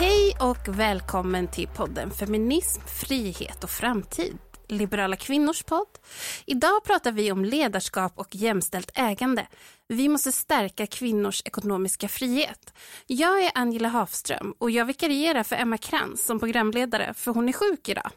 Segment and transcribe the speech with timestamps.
[0.00, 4.38] Hej och välkommen till podden Feminism, frihet och framtid.
[4.68, 5.98] Liberala kvinnors podd.
[6.46, 9.46] Idag pratar vi om ledarskap och jämställt ägande.
[9.88, 12.74] Vi måste stärka kvinnors ekonomiska frihet.
[13.06, 17.52] Jag är Angela Hafström och jag vikarierar för Emma Krantz som programledare för hon är
[17.52, 18.10] sjuk idag.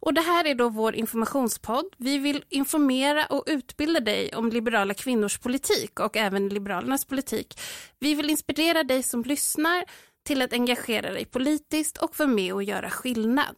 [0.00, 1.86] Och det här är då vår informationspodd.
[1.96, 7.60] Vi vill informera och utbilda dig om liberala kvinnors politik och även Liberalernas politik.
[7.98, 9.84] Vi vill inspirera dig som lyssnar
[10.28, 13.56] till att engagera dig politiskt och vara med och göra skillnad.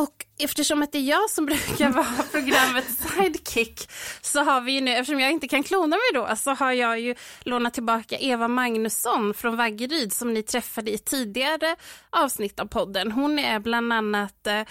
[0.00, 4.80] Och eftersom att det är jag som brukar vara programmets sidekick så har vi ju
[4.80, 8.48] nu, eftersom jag inte kan klona mig då, så har jag ju lånat tillbaka Eva
[8.48, 11.76] Magnusson från Vaggeryd som ni träffade i tidigare
[12.10, 13.12] avsnitt av podden.
[13.12, 14.62] Hon är bland annat eh,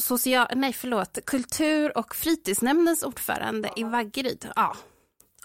[0.00, 4.48] social, nej förlåt, kultur och fritidsnämndens ordförande i Vaggeryd.
[4.56, 4.76] Ja,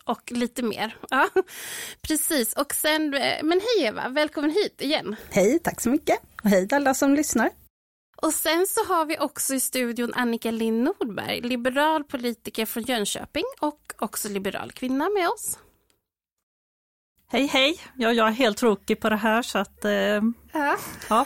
[0.04, 0.98] och lite mer.
[1.10, 1.30] Ja,
[2.02, 2.54] precis.
[2.54, 5.16] Och sen, eh, men hej Eva, välkommen hit igen.
[5.30, 6.20] Hej, tack så mycket.
[6.44, 7.50] Och hej alla som lyssnar.
[8.18, 13.44] Och sen så har vi också i studion Annika Lind Nordberg, liberal politiker från Jönköping
[13.60, 15.58] och också liberal kvinna med oss.
[17.34, 17.80] Hej hej!
[17.96, 19.92] Ja, jag är helt rookie på det här så att eh,
[20.52, 20.78] ja.
[21.10, 21.26] ja,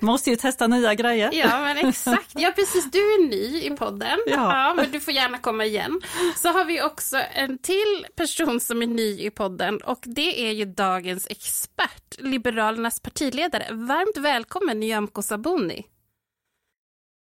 [0.00, 1.30] måste ju testa nya grejer.
[1.32, 4.32] Ja men exakt, ja precis, du är ny i podden, ja.
[4.34, 4.74] ja.
[4.74, 6.00] men du får gärna komma igen.
[6.36, 10.52] Så har vi också en till person som är ny i podden och det är
[10.52, 13.66] ju dagens expert, Liberalernas partiledare.
[13.70, 15.86] Varmt välkommen Nyamko Sabuni.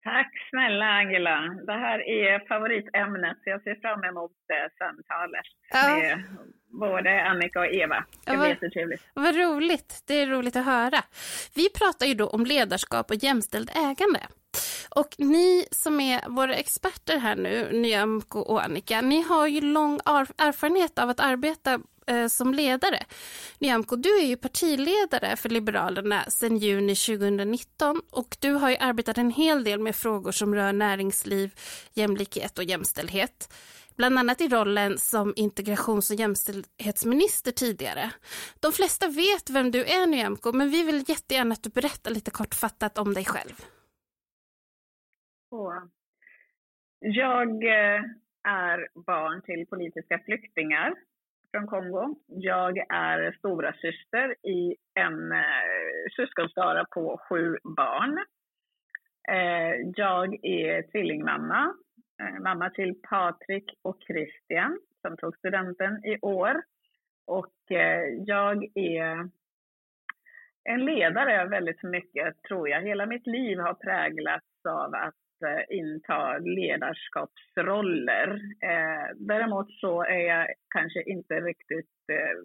[0.07, 1.37] Tack snälla Angela.
[1.67, 5.97] Det här är favoritämnet, så jag ser fram emot eh, samtalet ja.
[5.97, 6.25] med
[6.81, 8.05] både Annika och Eva.
[8.25, 9.03] Det blir jättetrevligt.
[9.15, 10.05] Vad roligt.
[10.07, 10.99] Det är roligt att höra.
[11.55, 14.21] Vi pratar ju då om ledarskap och jämställd ägande.
[14.91, 19.95] Och ni som är våra experter här nu, Nyamko och Annika, ni har ju lång
[20.39, 22.99] erfarenhet av att arbeta eh, som ledare.
[23.59, 29.19] Nyamko, du är ju partiledare för Liberalerna sedan juni 2019 och du har ju arbetat
[29.19, 31.55] en hel del med frågor som rör näringsliv,
[31.95, 33.55] jämlikhet och jämställdhet.
[33.97, 38.11] Bland annat i rollen som integrations och jämställdhetsminister tidigare.
[38.61, 42.31] De flesta vet vem du är Nyamko, men vi vill jättegärna att du berättar lite
[42.31, 43.65] kortfattat om dig själv.
[46.99, 48.03] Jag eh,
[48.49, 50.95] är barn till politiska flyktingar
[51.57, 52.17] från Kongo.
[52.27, 55.39] Jag är stora syster i en eh,
[56.17, 58.19] syskonskara på sju barn.
[59.29, 61.75] Eh, jag är tvillingmamma,
[62.23, 66.63] eh, mamma till Patrik och Christian som tog studenten i år.
[67.27, 69.29] Och eh, jag är
[70.65, 72.83] en ledare väldigt mycket, tror jag.
[72.83, 78.29] Hela mitt liv har präglats av att Eh, inta ledarskapsroller.
[78.63, 81.95] Eh, däremot så är jag kanske inte riktigt...
[82.13, 82.37] Eh,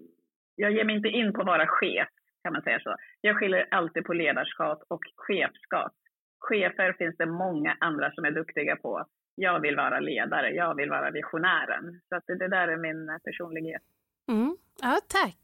[0.56, 2.10] jag ger mig inte in på att vara chef,
[2.44, 2.96] kan man säga så.
[3.22, 5.94] Jag skiljer alltid på ledarskap och chefskap.
[6.40, 9.06] Chefer finns det många andra som är duktiga på.
[9.36, 12.02] Jag vill vara ledare, jag vill vara visionären.
[12.10, 13.82] Så att det där är min personlighet.
[14.30, 14.58] Mm.
[14.82, 15.38] Ja, tack.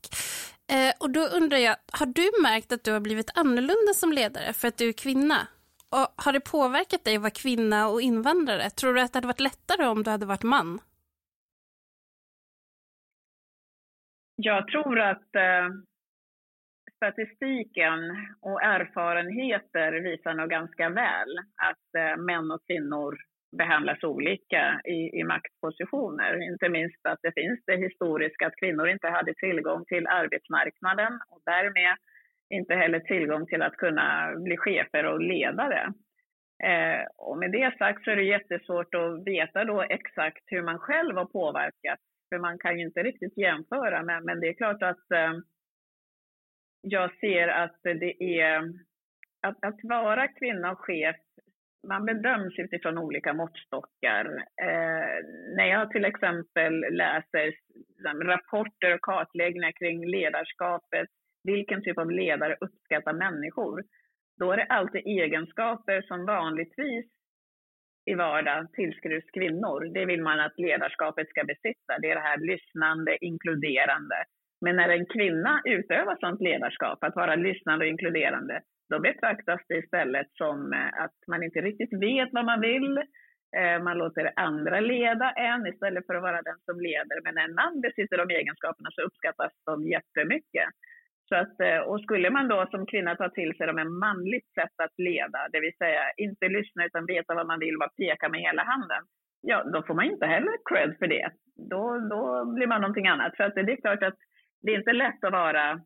[0.71, 4.53] Eh, och då undrar jag, har du märkt att du har blivit annorlunda som ledare
[4.53, 5.47] för att du är kvinna?
[5.95, 8.69] Och har det påverkat dig att vara kvinna och invandrare?
[8.69, 10.79] Tror du att det hade varit lättare om du hade varit man?
[14.35, 15.67] Jag tror att eh,
[16.95, 17.99] statistiken
[18.41, 21.37] och erfarenheter visar nog ganska väl
[21.69, 23.17] att eh, män och kvinnor
[23.57, 26.51] behandlas olika i, i maktpositioner.
[26.51, 31.41] Inte minst att det finns det historiska att kvinnor inte hade tillgång till arbetsmarknaden och
[31.45, 31.95] därmed
[32.49, 35.93] inte heller tillgång till att kunna bli chefer och ledare.
[36.63, 40.79] Eh, och med det sagt så är det jättesvårt att veta då exakt hur man
[40.79, 41.99] själv har påverkat,
[42.29, 45.33] för man kan ju inte riktigt jämföra, men, men det är klart att eh,
[46.81, 48.59] jag ser att det är
[49.41, 51.15] att, att vara kvinna och chef
[51.87, 54.25] man bedöms utifrån olika måttstockar.
[54.61, 55.25] Eh,
[55.55, 61.09] när jag till exempel läser liksom, rapporter och kartläggningar kring ledarskapet
[61.51, 63.83] vilken typ av ledare uppskattar människor?
[64.39, 67.05] Då är det alltid egenskaper som vanligtvis
[68.11, 69.79] i vardag tillskrivs kvinnor.
[69.93, 71.99] Det vill man att ledarskapet ska besitta.
[72.01, 74.19] Det är det här lyssnande, inkluderande.
[74.61, 79.77] Men när en kvinna utövar sånt ledarskap, att vara lyssnande och inkluderande, då betraktas det
[79.77, 82.97] istället som eh, att man inte riktigt vet vad man vill.
[83.57, 87.17] Eh, man låter andra leda en istället för att vara den som leder.
[87.23, 90.69] Men när en man besitter de egenskaperna så uppskattas de jättemycket.
[91.29, 94.49] Så att, eh, och skulle man då som kvinna ta till sig dem ett manligt
[94.53, 98.29] sätt att leda, det vill säga inte lyssna utan veta vad man vill, bara peka
[98.29, 99.03] med hela handen,
[99.41, 101.29] ja då får man inte heller cred för det.
[101.69, 103.37] Då, då blir man någonting annat.
[103.37, 104.17] För att det är klart att
[104.61, 105.81] det är inte lätt att vara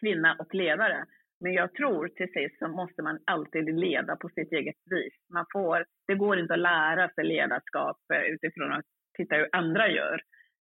[0.00, 1.04] kvinna och ledare.
[1.40, 5.14] Men jag tror till sist så måste man alltid leda på sitt eget vis.
[5.32, 8.84] Man får, det går inte att lära sig ledarskap eh, utifrån att
[9.16, 10.20] titta hur andra gör.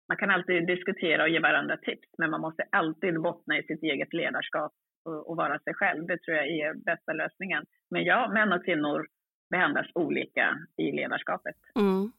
[0.09, 3.83] Man kan alltid diskutera och ge varandra tips, men man måste alltid bottna i sitt
[3.83, 4.73] eget ledarskap
[5.05, 6.07] och, och vara sig själv.
[6.07, 7.65] Det tror jag är bästa lösningen.
[7.91, 9.07] Men ja, män och kvinnor
[9.51, 11.57] behandlas olika i ledarskapet.
[11.79, 12.13] Mm.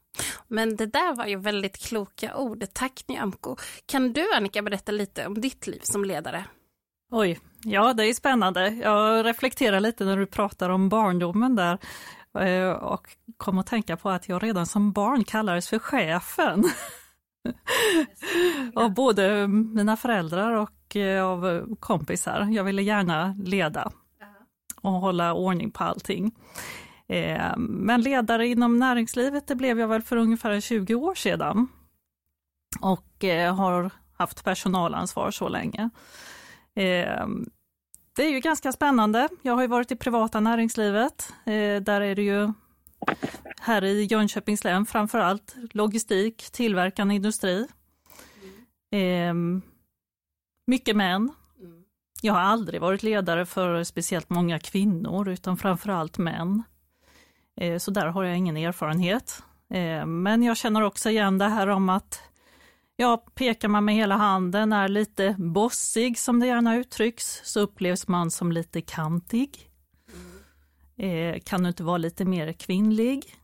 [0.48, 2.64] Men det där var ju väldigt kloka ord.
[2.74, 3.56] Tack Nyamko.
[3.86, 6.44] Kan du Annika berätta lite om ditt liv som ledare?
[7.12, 8.70] Oj, ja det är spännande.
[8.70, 11.78] Jag reflekterar lite när du pratar om barndomen där
[12.40, 13.08] eh, och
[13.38, 16.64] kom att tänka på att jag redan som barn kallades för chefen.
[18.76, 22.48] av både mina föräldrar och eh, av kompisar.
[22.52, 23.92] Jag ville gärna leda
[24.82, 26.32] och hålla ordning på allting.
[27.08, 31.68] Eh, men ledare inom näringslivet, det blev jag väl för ungefär 20 år sedan.
[32.82, 35.90] Och eh, har haft personalansvar så länge.
[38.16, 39.30] Det är ju ganska spännande.
[39.42, 41.34] Jag har varit i privata näringslivet.
[41.82, 42.54] Där är det ju
[43.60, 47.68] här i Jönköpings län framför allt logistik, tillverkande industri.
[50.68, 51.32] Mycket män.
[52.22, 56.64] Jag har aldrig varit ledare för speciellt många kvinnor utan framför allt män.
[57.62, 59.44] Eh, så där har jag ingen erfarenhet.
[59.70, 62.22] Eh, men jag känner också igen det här om att
[62.96, 68.08] ja, pekar man med hela handen, är lite bossig som det gärna uttrycks, så upplevs
[68.08, 69.70] man som lite kantig.
[70.98, 73.36] Eh, kan du inte vara lite mer kvinnlig?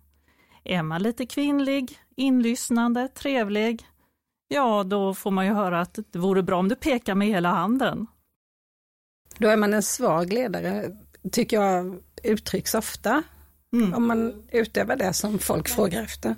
[0.64, 3.86] Är man lite kvinnlig, inlyssnande, trevlig,
[4.48, 7.50] ja då får man ju höra att det vore bra om du pekar med hela
[7.50, 8.08] handen.
[9.38, 10.96] Då är man en svag ledare,
[11.32, 13.24] tycker jag uttrycks ofta.
[13.74, 13.94] Mm.
[13.94, 16.36] Om man utövar det som folk frågar efter.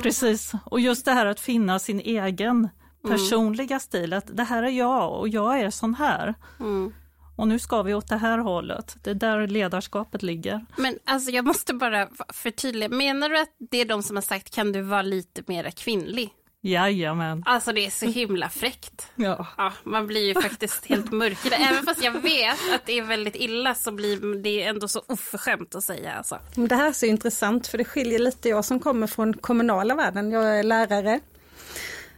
[0.00, 2.68] Precis, och just det här att finna sin egen mm.
[3.02, 3.80] personliga mm.
[3.80, 6.34] stil, att det här är jag och jag är sån här.
[6.60, 6.92] Mm.
[7.40, 8.96] Och nu ska vi åt det här hållet.
[9.02, 10.66] Det är där ledarskapet ligger.
[10.76, 14.54] Men alltså jag måste bara förtydliga, menar du att det är de som har sagt
[14.54, 16.30] kan du vara lite mer kvinnlig?
[16.62, 17.42] Jajamän.
[17.46, 19.08] Alltså det är så himla fräckt.
[19.16, 19.46] Ja.
[19.56, 21.54] ja man blir ju faktiskt helt mörkare.
[21.54, 25.74] Även fast jag vet att det är väldigt illa så blir det ändå så oförskämt
[25.74, 26.12] att säga.
[26.12, 26.38] Alltså.
[26.54, 28.48] Det här är så intressant för det skiljer lite.
[28.48, 31.20] Jag som kommer från kommunala världen, jag är lärare.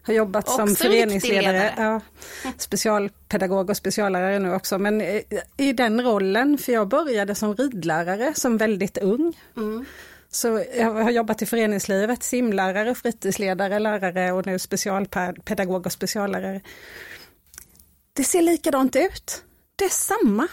[0.03, 2.01] Har jobbat också som föreningsledare, ja,
[2.59, 4.79] specialpedagog och speciallärare nu också.
[4.79, 5.01] Men
[5.57, 9.39] i den rollen, för jag började som ridlärare som väldigt ung.
[9.57, 9.85] Mm.
[10.31, 16.61] Så jag har jobbat i föreningslivet, simlärare, fritidsledare, lärare och nu specialpedagog och speciallärare.
[18.13, 19.45] Det ser likadant ut.
[19.77, 20.49] Det är samma.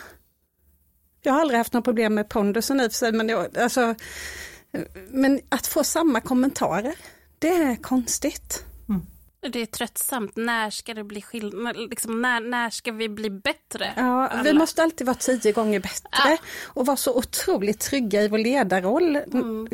[1.21, 3.95] Jag har aldrig haft några problem med pondusen i och för sig, men, jag, alltså,
[5.09, 6.95] men att få samma kommentarer,
[7.39, 8.65] det är konstigt.
[9.41, 10.35] Det är tröttsamt.
[10.35, 11.77] När ska det bli skillnad?
[11.77, 13.93] Liksom, när, när ska vi bli bättre?
[13.95, 16.37] Ja, vi måste alltid vara tio gånger bättre ja.
[16.65, 19.69] och vara så otroligt trygga i vår ledarroll mm.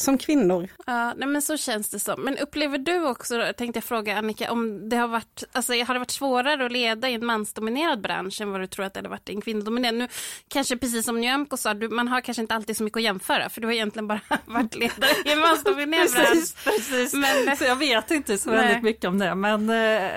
[0.00, 0.68] Som kvinnor.
[0.86, 2.20] Ja, nej, men så känns det som.
[2.20, 5.98] Men upplever du också, tänkte jag fråga Annika, om det har varit, alltså, har det
[5.98, 9.08] varit svårare att leda i en mansdominerad bransch än vad du tror att det hade
[9.08, 9.94] varit i en kvinnodominerad?
[9.94, 10.08] Nu
[10.48, 13.48] kanske precis som Nyamko sa, du, man har kanske inte alltid så mycket att jämföra
[13.48, 16.28] för du har egentligen bara varit ledare i en mansdominerad bransch.
[16.30, 17.14] precis, precis.
[17.14, 20.10] Men, så jag vet inte så väldigt mycket om det, men eh,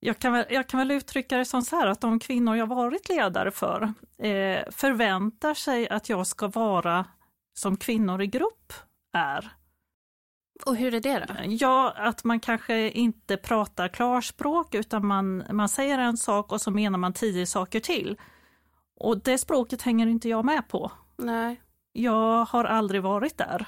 [0.00, 2.66] jag, kan väl, jag kan väl uttrycka det som så här att de kvinnor jag
[2.66, 3.82] varit ledare för
[4.22, 7.04] eh, förväntar sig att jag ska vara
[7.60, 8.72] som kvinnor i grupp
[9.12, 9.52] är.
[10.66, 11.34] Och hur är det då?
[11.46, 16.70] Ja, att man kanske inte pratar klarspråk utan man, man säger en sak och så
[16.70, 18.16] menar man tio saker till.
[18.96, 20.92] Och det språket hänger inte jag med på.
[21.16, 21.60] Nej.
[21.92, 23.66] Jag har aldrig varit där.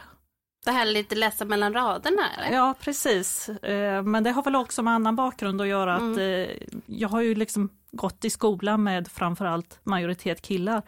[0.64, 2.22] Det här lite läsa mellan raderna?
[2.38, 2.56] Eller?
[2.56, 3.48] Ja, precis.
[3.48, 5.96] Eh, men det har väl också med annan bakgrund att göra.
[5.96, 6.12] Mm.
[6.12, 6.56] att eh,
[6.86, 10.82] Jag har ju liksom gått i skolan med framförallt majoritet killar.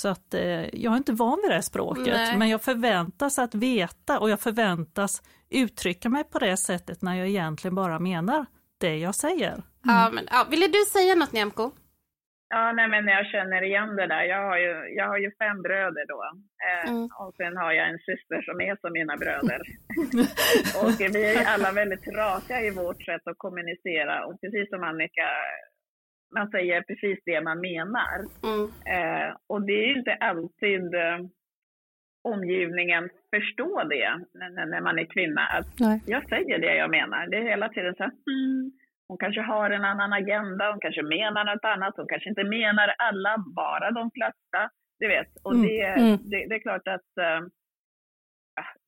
[0.00, 2.36] Så att eh, jag är inte van vid det här språket, Nej.
[2.38, 5.12] men jag förväntas att veta och jag förväntas
[5.50, 8.46] uttrycka mig på det sättet när jag egentligen bara menar
[8.80, 9.52] det jag säger.
[9.52, 9.64] Mm.
[9.82, 11.70] Ja, men, ja, ville du säga något Nyamko?
[12.54, 14.24] Ja, nej, men jag känner igen det där.
[14.34, 16.20] Jag har ju, jag har ju fem bröder då.
[16.66, 17.08] Eh, mm.
[17.20, 19.60] Och sen har jag en syster som är som mina bröder.
[20.82, 24.14] och vi är alla väldigt raka i vårt sätt att kommunicera.
[24.26, 25.28] Och precis som Annika,
[26.34, 28.18] man säger precis det man menar.
[28.44, 28.64] Mm.
[28.94, 31.18] Eh, och det är inte alltid eh,
[32.24, 35.40] omgivningen förstår det när, när man är kvinna.
[35.40, 37.26] Att jag säger det jag menar.
[37.26, 38.72] Det är hela tiden så här, mm
[39.10, 42.94] hon kanske har en annan agenda, hon kanske menar något annat, hon kanske inte menar
[42.98, 44.60] alla, bara de flesta.
[44.98, 45.66] Du vet, och mm.
[45.66, 46.16] Det, mm.
[46.30, 47.40] det, det, är klart att uh,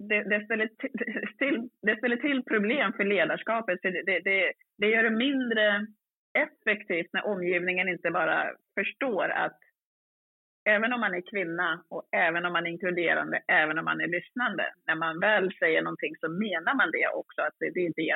[0.09, 0.69] det, det, ställer
[1.39, 3.81] till, det ställer till problem för ledarskapet.
[3.83, 5.87] För det, det, det gör det mindre
[6.35, 9.59] effektivt när omgivningen inte bara förstår att
[10.65, 14.07] även om man är kvinna och även om man är inkluderande, även om man är
[14.07, 18.15] lyssnande, när man väl säger någonting så menar man det också, att det är det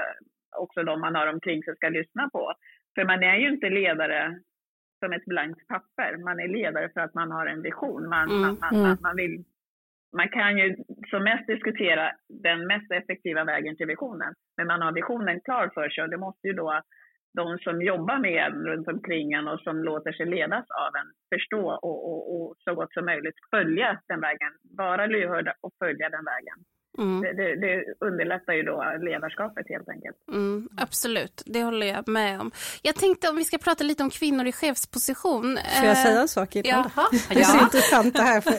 [0.56, 2.52] också de man har omkring sig ska lyssna på.
[2.94, 4.40] För man är ju inte ledare
[4.98, 8.08] som ett blankt papper, man är ledare för att man har en vision.
[8.08, 8.40] Man, mm.
[8.40, 8.96] man, man, mm.
[9.00, 9.44] man, vill,
[10.16, 10.76] man kan ju
[11.10, 15.88] som mest diskutera den mest effektiva vägen till visionen, men man har visionen klar för
[15.88, 16.82] sig och det måste ju då
[17.40, 21.08] de som jobbar med en runt omkring en och som låter sig ledas av en
[21.32, 24.52] förstå och, och, och så gott som möjligt följa den vägen.
[24.82, 26.58] Vara lyhörda och följa den vägen.
[26.98, 27.20] Mm.
[27.20, 30.16] Det, det, det, underlättar ju då ledarskapet helt enkelt.
[30.32, 32.50] Mm, absolut, det håller jag med om.
[32.82, 35.58] Jag tänkte om vi ska prata lite om kvinnor i chefsposition.
[35.78, 36.90] Får jag säga en sak innan?
[37.28, 38.40] Det är så intressant det här.
[38.40, 38.54] För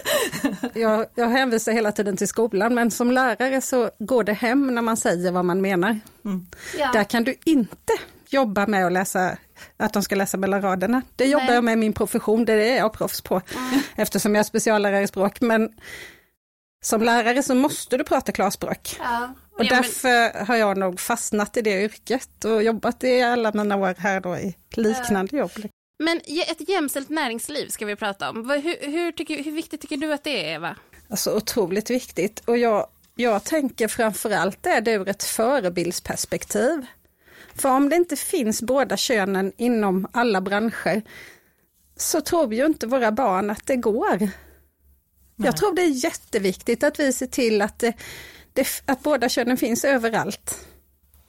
[0.79, 4.81] jag, jag hänvisar hela tiden till skolan, men som lärare så går det hem när
[4.81, 5.89] man säger vad man menar.
[6.25, 6.39] Mm.
[6.79, 6.91] Ja.
[6.93, 7.93] Där kan du inte
[8.29, 9.37] jobba med att läsa
[9.77, 11.01] att de ska läsa mellan raderna.
[11.15, 11.55] Det jobbar Nej.
[11.55, 13.79] jag med i min profession, det är jag proffs på, mm.
[13.95, 15.41] eftersom jag är speciallärare i språk.
[15.41, 15.69] Men
[16.83, 18.95] som lärare så måste du prata klarspråk.
[18.99, 19.33] Ja.
[19.51, 20.45] Och ja, därför men...
[20.45, 24.37] har jag nog fastnat i det yrket och jobbat i alla mina år här då
[24.37, 25.39] i liknande ja.
[25.39, 25.71] jobb.
[26.03, 26.17] Men
[26.47, 28.49] ett jämställt näringsliv ska vi prata om.
[28.49, 30.75] Hur, hur, tycker, hur viktigt tycker du att det är, Eva?
[31.09, 36.85] Alltså otroligt viktigt och jag, jag tänker framförallt är det ur ett förebildsperspektiv.
[37.57, 41.01] För om det inte finns båda könen inom alla branscher
[41.95, 44.17] så tror ju inte våra barn att det går.
[44.19, 44.31] Nej.
[45.35, 47.93] Jag tror det är jätteviktigt att vi ser till att, det,
[48.53, 50.67] det, att båda könen finns överallt.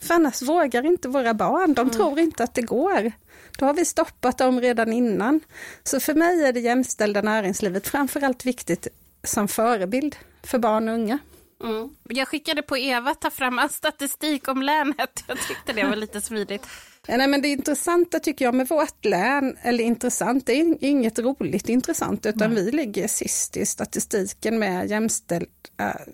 [0.01, 1.95] För annars vågar inte våra barn, de mm.
[1.95, 3.13] tror inte att det går.
[3.59, 5.41] Då har vi stoppat dem redan innan.
[5.83, 8.89] Så för mig är det jämställda näringslivet framförallt viktigt
[9.25, 11.19] som förebild för barn och unga.
[11.65, 11.89] Mm.
[12.09, 15.25] Jag skickade på Eva att ta fram all statistik om länet.
[15.27, 16.67] Jag tyckte det var lite smidigt.
[17.09, 21.69] Nej, men det intressanta tycker jag med vårt län, eller intressant, det är inget roligt
[21.69, 22.65] intressant, utan mm.
[22.65, 25.49] vi ligger sist i statistiken med jämställd,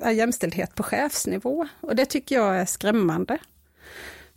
[0.04, 1.68] äh, jämställdhet på chefsnivå.
[1.80, 3.38] Och det tycker jag är skrämmande.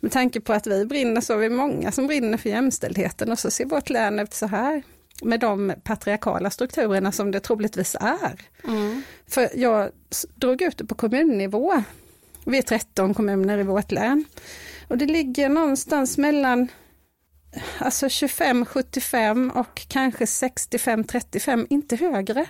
[0.00, 3.38] Med tanke på att vi brinner så är vi många som brinner för jämställdheten och
[3.38, 4.82] så ser vårt län ut så här
[5.22, 8.40] med de patriarkala strukturerna som det troligtvis är.
[8.64, 9.02] Mm.
[9.26, 9.90] För jag
[10.34, 11.82] drog ut det på kommunnivå.
[12.46, 14.24] Vi är 13 kommuner i vårt län.
[14.88, 16.68] Och det ligger någonstans mellan
[17.78, 22.46] alltså 25-75 och kanske 65-35, inte högre.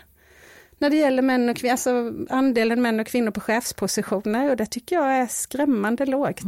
[0.79, 4.67] När det gäller män och kvinnor, alltså andelen män och kvinnor på chefspositioner och det
[4.67, 6.43] tycker jag är skrämmande lågt.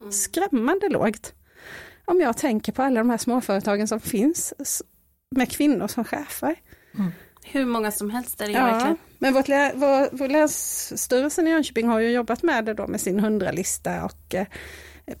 [0.00, 0.12] Mm.
[0.12, 1.34] Skrämmande lågt.
[2.04, 4.54] Om jag tänker på alla de här småföretagen som finns
[5.30, 6.56] med kvinnor som chefer.
[6.94, 7.12] Mm.
[7.44, 8.96] Hur många som helst är det ja, verkligen.
[9.18, 13.00] Men vårt lä vår, vår länsstyrelsen i Jönköping har ju jobbat med det då med
[13.00, 14.46] sin hundralista och eh,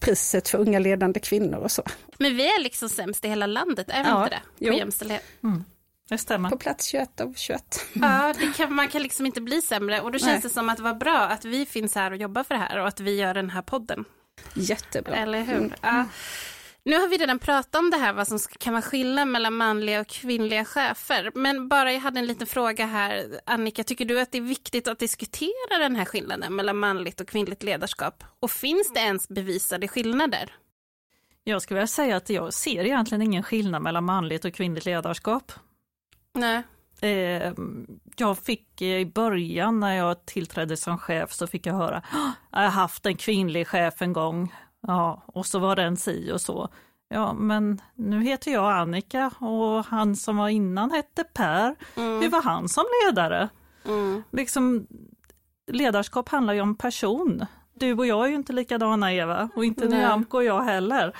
[0.00, 1.82] priset för unga ledande kvinnor och så.
[2.18, 4.42] Men vi är liksom sämst i hela landet, är vi ja, inte det?
[4.66, 4.74] På jo.
[4.74, 5.24] jämställdhet.
[5.42, 5.64] Mm.
[6.08, 6.50] Det stämmer.
[6.50, 7.86] På plats 21 av 21.
[7.94, 8.10] Mm.
[8.10, 10.40] Ja, kan, man kan liksom inte bli sämre och då känns Nej.
[10.42, 12.80] det som att det var bra att vi finns här och jobbar för det här
[12.80, 14.04] och att vi gör den här podden.
[14.54, 15.16] Jättebra.
[15.16, 15.56] Eller hur?
[15.56, 15.72] Mm.
[15.82, 16.04] Ja.
[16.88, 20.00] Nu har vi redan pratat om det här, vad som kan vara skillnad mellan manliga
[20.00, 21.30] och kvinnliga chefer.
[21.34, 23.40] Men bara jag hade en liten fråga här.
[23.46, 27.28] Annika, tycker du att det är viktigt att diskutera den här skillnaden mellan manligt och
[27.28, 28.24] kvinnligt ledarskap?
[28.40, 30.54] Och finns det ens bevisade skillnader?
[31.44, 35.52] Jag skulle vilja säga att jag ser egentligen ingen skillnad mellan manligt och kvinnligt ledarskap.
[36.34, 36.62] Nej.
[37.00, 37.52] Eh,
[38.16, 42.02] jag fick i början när jag tillträdde som chef så fick jag höra,
[42.52, 44.52] jag har haft en kvinnlig chef en gång
[44.86, 46.68] Ja, och så var den si och så.
[47.08, 51.76] Ja, men nu heter jag Annika och han som var innan hette Per.
[51.96, 52.20] Mm.
[52.22, 53.48] Hur var han som ledare?
[53.84, 54.22] Mm.
[54.32, 54.86] Liksom,
[55.66, 57.46] ledarskap handlar ju om person.
[57.74, 61.16] Du och jag är ju inte likadana Eva och inte Nyamko och jag heller.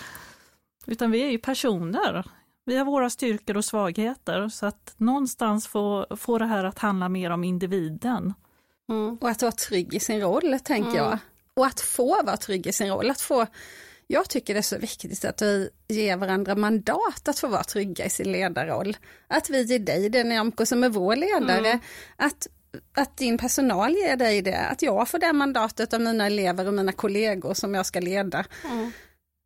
[0.87, 2.25] Utan vi är ju personer.
[2.65, 7.09] Vi har våra styrkor och svagheter så att någonstans få, få det här att handla
[7.09, 8.35] mer om individen.
[8.89, 9.19] Mm.
[9.21, 11.05] Och att vara trygg i sin roll tänker mm.
[11.05, 11.19] jag.
[11.59, 13.47] Och att få vara trygg i sin roll, att få
[14.07, 18.05] jag tycker det är så viktigt att vi ger varandra mandat att få vara trygga
[18.05, 18.97] i sin ledarroll.
[19.27, 21.81] Att vi ger dig det Nyamko som är vår ledare, mm.
[22.17, 22.47] att,
[22.95, 26.75] att din personal ger dig det, att jag får det mandatet av mina elever och
[26.75, 28.45] mina kollegor som jag ska leda.
[28.65, 28.93] Mm.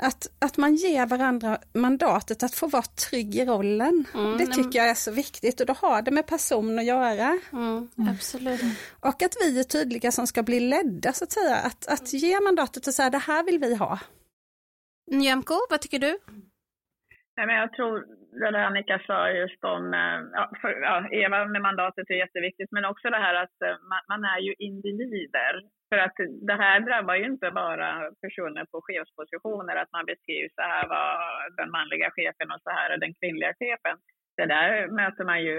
[0.09, 4.05] Att, att man ger varandra mandatet att få vara trygg i rollen.
[4.15, 7.29] Mm, det tycker jag är så viktigt och då har det med person att göra.
[7.53, 8.09] Mm, mm.
[8.11, 8.61] absolut.
[9.01, 11.57] Och att vi är tydliga som ska bli ledda så att säga.
[11.57, 13.99] Att, att ge mandatet och säga det här vill vi ha.
[15.11, 16.19] Nyamko, vad tycker du?
[17.37, 17.95] Nej, men jag tror
[18.41, 22.85] det Annika sa just om, eh, ja, för, ja, Eva med mandatet är jätteviktigt, men
[22.85, 25.55] också det här att eh, man, man är ju individer
[25.93, 26.17] För att
[26.49, 27.89] det här drabbar ju inte bara
[28.23, 31.17] personer på chefspositioner, att man beskriver så här var
[31.57, 33.97] den manliga chefen och så här är den kvinnliga chefen.
[34.37, 35.57] Det där möter man ju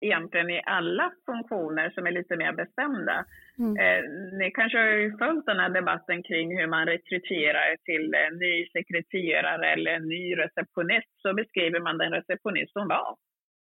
[0.00, 3.24] egentligen i alla funktioner som är lite mer bestämda.
[3.58, 3.76] Mm.
[3.82, 4.02] Eh,
[4.38, 9.72] ni kanske har följt den här debatten kring hur man rekryterar till en ny sekreterare
[9.72, 11.12] eller en ny receptionist.
[11.22, 13.16] Så beskriver man den receptionist som var.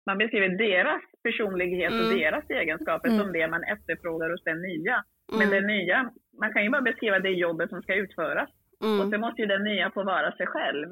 [0.07, 2.01] Man beskriver deras personlighet mm.
[2.01, 3.21] och deras egenskaper mm.
[3.21, 5.05] som det man efterfrågar hos den nya.
[5.33, 5.51] Men mm.
[5.51, 6.11] det nya,
[6.41, 8.51] man kan ju bara beskriva det jobbet som ska utföras.
[8.83, 9.01] Mm.
[9.01, 10.89] Och så måste ju den nya få vara sig själv.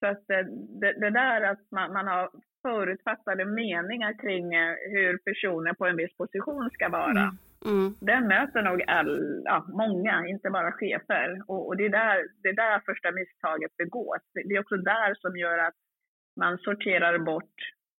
[0.00, 0.42] Så att det,
[0.80, 2.30] det, det där att man, man, har
[2.62, 7.10] förutfattade meningar kring eh, hur personer på en viss position ska vara.
[7.10, 7.38] Mm.
[7.64, 7.94] Mm.
[8.00, 11.42] Den möter nog all, ja, många, inte bara chefer.
[11.46, 14.22] Och, och, det, är där, det är där första misstaget begås.
[14.34, 15.74] Det är också där som gör att
[16.36, 17.54] man sorterar bort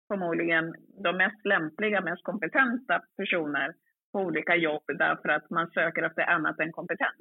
[0.08, 3.74] förmodligen de mest lämpliga, mest kompetenta personer
[4.14, 7.20] på olika jobb därför att man söker efter annat än kompetens.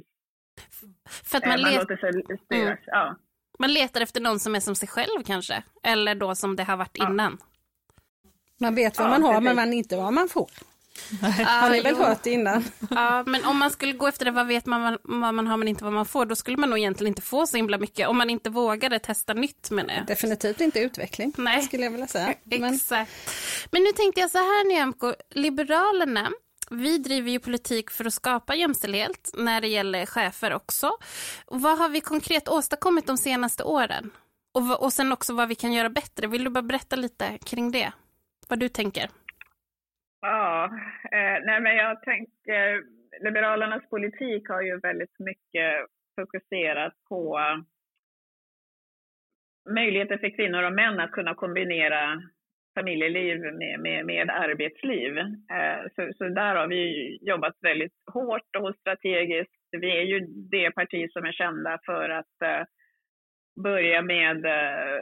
[1.29, 2.11] För att man, eh, man låter sig
[2.45, 2.65] styras.
[2.65, 2.77] Mm.
[2.85, 3.15] Ja.
[3.59, 6.77] Man letar efter någon som är som sig själv kanske, eller då som det har
[6.77, 7.09] varit ja.
[7.09, 7.37] innan.
[8.59, 10.49] Man vet vad ja, man har men man inte vad man får.
[11.61, 12.63] har ni väl hört innan?
[12.89, 15.67] Ja, men om man skulle gå efter det, vad vet man vad man har men
[15.67, 18.17] inte vad man får, då skulle man nog egentligen inte få så himla mycket om
[18.17, 20.05] man inte vågade testa nytt menar jag.
[20.05, 21.61] Definitivt inte utveckling, Nej.
[21.61, 22.33] skulle jag vilja säga.
[22.43, 22.73] Men...
[22.73, 23.11] Exakt.
[23.71, 26.31] Men nu tänkte jag så här Nyamko, Liberalerna,
[26.73, 30.89] vi driver ju politik för att skapa jämställdhet när det gäller chefer också.
[31.47, 34.11] vad har vi konkret åstadkommit de senaste åren?
[34.53, 36.27] Och, och sen också vad vi kan göra bättre.
[36.27, 37.93] Vill du bara berätta lite kring det?
[38.49, 39.09] Vad du tänker?
[40.21, 40.65] Ja,
[41.11, 42.83] eh, nej men jag tänker,
[43.23, 47.39] Liberalernas politik har ju väldigt mycket fokuserat på
[49.69, 52.21] möjligheter för kvinnor och män att kunna kombinera
[52.73, 55.17] familjeliv med, med, med arbetsliv.
[55.17, 59.51] Eh, så, så där har vi jobbat väldigt hårt och strategiskt.
[59.71, 60.19] Vi är ju
[60.51, 62.65] det parti som är kända för att eh,
[63.63, 65.01] börja med eh,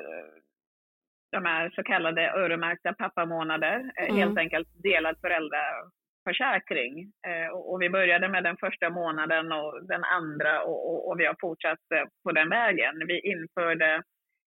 [1.31, 4.15] de här så kallade öronmärkta pappamånader, mm.
[4.15, 7.11] helt enkelt delad föräldraförsäkring.
[7.53, 11.79] Och vi började med den första månaden och den andra och, och vi har fortsatt
[12.24, 13.07] på den vägen.
[13.07, 14.03] Vi införde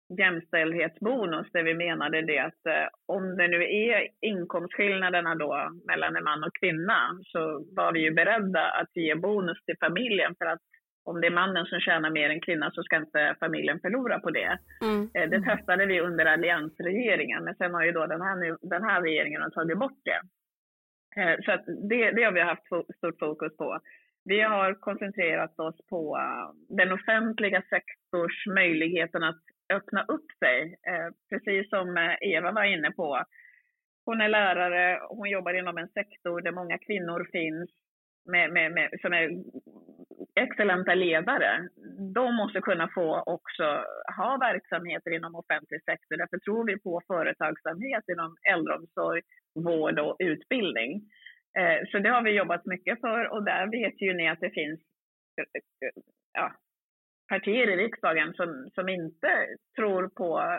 [0.09, 6.23] jämställdhetsbonus där vi menade det att eh, om det nu är inkomstskillnaderna då mellan en
[6.23, 10.61] man och kvinna så var vi ju beredda att ge bonus till familjen för att
[11.03, 14.29] om det är mannen som tjänar mer än kvinnan så ska inte familjen förlora på
[14.29, 14.59] det.
[14.81, 15.09] Mm.
[15.13, 19.01] Eh, det testade vi under alliansregeringen men sen har ju då den här, den här
[19.01, 20.21] regeringen tagit bort det.
[21.21, 21.51] Eh, så
[21.89, 22.65] det, det har vi haft
[22.97, 23.79] stort fokus på.
[24.25, 26.19] Vi har koncentrerat oss på
[26.69, 29.41] den offentliga sektors möjligheten att
[29.73, 30.77] öppna upp sig.
[30.87, 33.23] Eh, precis som eh, Eva var inne på.
[34.05, 37.69] Hon är lärare, hon jobbar inom en sektor där många kvinnor finns
[38.25, 39.29] med, med, med, som är
[40.35, 41.69] excellenta ledare.
[42.13, 43.83] De måste kunna få också
[44.17, 46.17] ha verksamheter inom offentlig sektor.
[46.17, 49.21] Därför tror vi på företagsamhet inom äldreomsorg,
[49.55, 50.91] vård och utbildning.
[51.59, 54.49] Eh, så det har vi jobbat mycket för och där vet ju ni att det
[54.49, 54.79] finns
[55.41, 56.03] eh, eh,
[56.33, 56.51] ja,
[57.29, 60.57] partier i riksdagen som, som inte tror på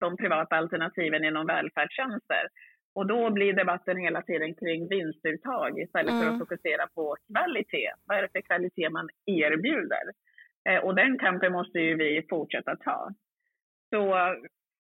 [0.00, 2.48] de privata alternativen inom välfärdstjänster.
[2.94, 6.20] Och då blir debatten hela tiden kring vinstuttag istället mm.
[6.20, 6.46] för att mm.
[6.46, 7.92] fokusera på kvalitet.
[8.06, 10.04] Vad är det för kvalitet man erbjuder?
[10.68, 13.10] Eh, och den kampen måste ju vi fortsätta ta.
[13.90, 14.34] Så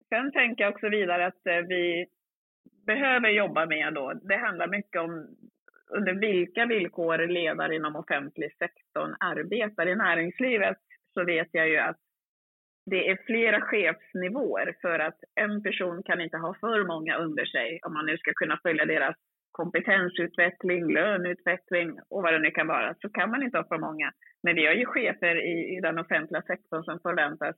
[0.08, 2.06] sen tänker jag också vidare att eh, vi
[2.86, 5.36] behöver jobba med då, det handlar mycket om
[5.90, 9.88] under vilka villkor ledare inom offentlig sektorn arbetar.
[9.88, 10.78] I näringslivet
[11.18, 11.96] så vet jag ju att
[12.90, 17.80] det är flera chefsnivåer för att en person kan inte ha för många under sig
[17.86, 19.16] om man nu ska kunna följa deras
[19.52, 24.12] kompetensutveckling, löneutveckling och vad det nu kan vara, så kan man inte ha för många.
[24.42, 27.56] Men vi har ju chefer i, i den offentliga sektorn som förväntas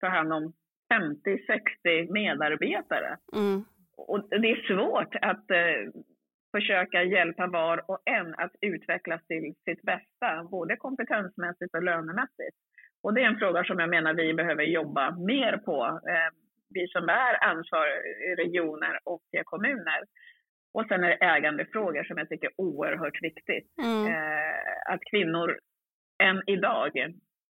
[0.00, 0.52] ta hand om
[0.92, 3.16] 50-60 medarbetare.
[3.36, 3.64] Mm.
[3.96, 5.80] Och det är svårt att eh,
[6.56, 12.56] försöka hjälpa var och en att utvecklas till sitt bästa, både kompetensmässigt och lönemässigt.
[13.02, 16.30] Och det är en fråga som jag menar vi behöver jobba mer på, eh,
[16.74, 17.86] vi som är ansvar
[18.28, 20.00] i regioner och kommuner.
[20.74, 23.68] Och sen är det ägandefrågor som jag tycker är oerhört viktigt.
[23.82, 24.06] Mm.
[24.06, 25.58] Eh, att kvinnor
[26.22, 26.90] än idag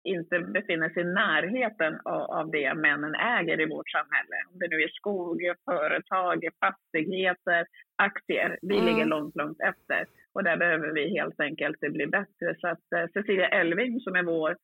[0.05, 4.37] inte befinner sig i närheten av, av det männen äger i vårt samhälle.
[4.53, 8.59] Om det nu är skog, företag, fastigheter, aktier.
[8.63, 8.87] Vi mm.
[8.87, 10.07] ligger långt, långt efter.
[10.35, 12.55] Och där behöver vi helt enkelt bli bättre.
[12.59, 14.57] Så att eh, Cecilia Elving som är vår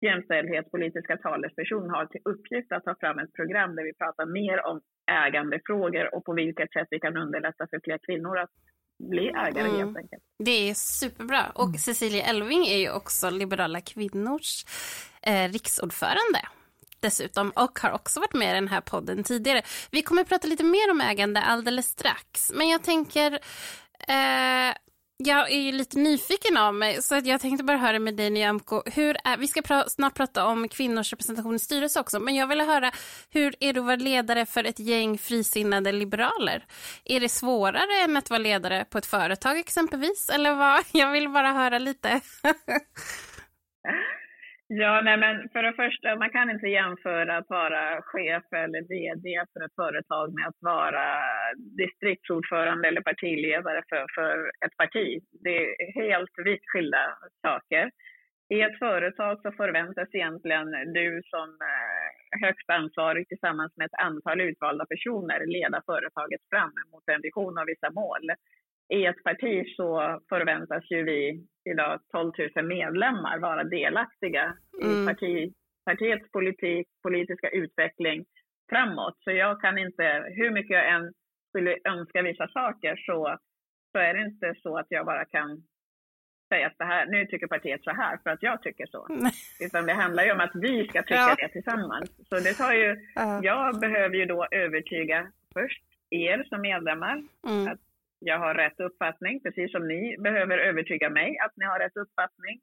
[0.00, 4.80] jämställdhetspolitiska talesperson har till uppgift att ta fram ett program där vi pratar mer om
[5.24, 8.50] ägandefrågor och på vilket sätt vi kan underlätta för fler kvinnor att
[9.10, 9.76] bli ägare mm.
[9.76, 10.22] helt enkelt.
[10.38, 11.42] Det är superbra.
[11.54, 11.78] Och mm.
[11.78, 14.64] Cecilia Elving är ju också Liberala kvinnors
[15.22, 16.40] eh, riksordförande
[17.00, 19.62] dessutom och har också varit med i den här podden tidigare.
[19.90, 23.32] Vi kommer att prata lite mer om ägande alldeles strax, men jag tänker
[24.08, 24.74] eh,
[25.18, 28.82] jag är lite nyfiken av mig, så jag tänkte bara höra med dig Nyamko.
[28.86, 32.46] Hur är, vi ska pra snart prata om kvinnors representation i styrelse också, men jag
[32.46, 32.92] vill höra
[33.30, 36.64] hur är du att vara ledare för ett gäng frisinnade liberaler?
[37.04, 40.84] Är det svårare än att vara ledare på ett företag exempelvis, eller vad?
[40.92, 42.20] Jag vill bara höra lite.
[44.68, 49.44] Ja, nej men för det första, man kan inte jämföra att vara chef eller VD
[49.52, 51.06] för ett företag med att vara
[51.82, 55.20] distriktsordförande eller partiledare för, för ett parti.
[55.44, 57.90] Det är helt vitt skilda saker.
[58.54, 64.40] I ett företag så förväntas egentligen du som eh, högst ansvarig tillsammans med ett antal
[64.40, 68.24] utvalda personer leda företaget fram mot en vision och vissa mål
[68.88, 75.02] i ett parti så förväntas ju vi idag 12 000 medlemmar vara delaktiga mm.
[75.02, 75.52] i parti,
[75.84, 78.24] partiets politik, politiska utveckling
[78.70, 79.16] framåt.
[79.24, 81.12] Så jag kan inte, hur mycket jag än
[81.48, 83.38] skulle önska vissa saker så,
[83.92, 85.62] så är det inte så att jag bara kan
[86.48, 89.06] säga att det här, nu tycker partiet så här för att jag tycker så.
[89.10, 89.32] Nej.
[89.60, 91.36] Utan det handlar ju om att vi ska tycka ja.
[91.38, 92.10] det tillsammans.
[92.28, 93.40] Så det tar ju, uh.
[93.42, 97.68] jag behöver ju då övertyga först er som medlemmar mm.
[97.68, 97.80] att
[98.18, 102.60] jag har rätt uppfattning, precis som ni behöver övertyga mig att ni har rätt uppfattning.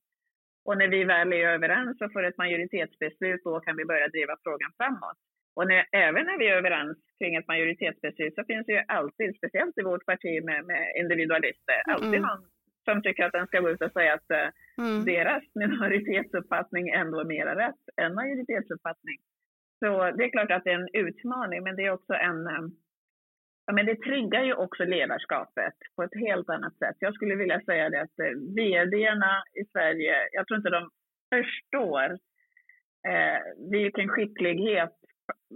[0.66, 4.36] Och när vi väl är överens och får ett majoritetsbeslut, då kan vi börja driva
[4.44, 5.18] frågan framåt.
[5.56, 9.36] Och när, även när vi är överens kring ett majoritetsbeslut så finns det ju alltid,
[9.36, 12.22] speciellt i vårt parti med, med individualister, alltid mm.
[12.22, 12.44] någon
[12.86, 15.06] som tycker att den ska gå ut och säga att uh, mm.
[15.06, 19.18] deras minoritetsuppfattning ändå är mera rätt än majoritetsuppfattning.
[19.80, 22.76] Så det är klart att det är en utmaning, men det är också en, um,
[23.65, 26.95] Ja, men det triggar ju också ledarskapet på ett helt annat sätt.
[26.99, 30.89] Jag skulle vilja säga det att eh, vdarna i Sverige, jag tror inte de
[31.36, 32.12] förstår
[33.08, 33.39] eh,
[33.71, 34.93] vilken skicklighet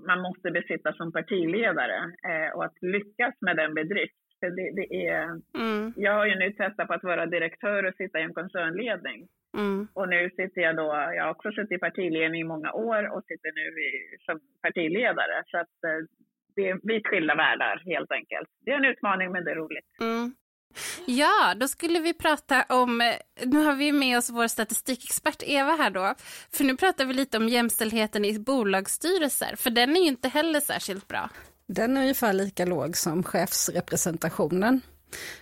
[0.08, 4.15] man måste besitta som partiledare eh, och att lyckas med den bedrift.
[4.39, 5.24] För det, det är,
[5.58, 5.93] mm.
[5.96, 9.28] Jag har ju nu testat på att vara direktör och sitta i en koncernledning.
[9.58, 9.88] Mm.
[9.93, 13.24] Och nu sitter jag då, jag har också suttit i partiledning i många år och
[13.24, 15.43] sitter nu i, som partiledare.
[15.46, 16.02] Så att eh,
[16.58, 18.50] det är vitt skilda världar helt enkelt.
[18.65, 19.89] Det är en utmaning men det är roligt.
[20.02, 20.36] Mm.
[21.06, 23.13] Ja, då skulle vi prata om,
[23.46, 26.15] nu har vi med oss vår statistikexpert Eva här då,
[26.52, 30.60] för nu pratar vi lite om jämställdheten i bolagsstyrelser, för den är ju inte heller
[30.60, 31.30] särskilt bra.
[31.67, 34.82] Den är ungefär lika låg som chefsrepresentationen.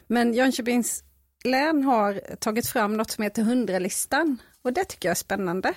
[0.07, 1.03] Men Jönköpings
[1.45, 5.73] län har tagit fram något som heter 100-listan och det tycker jag är spännande.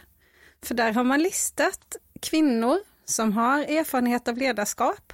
[0.62, 5.12] För där har man listat kvinnor som har erfarenhet av ledarskap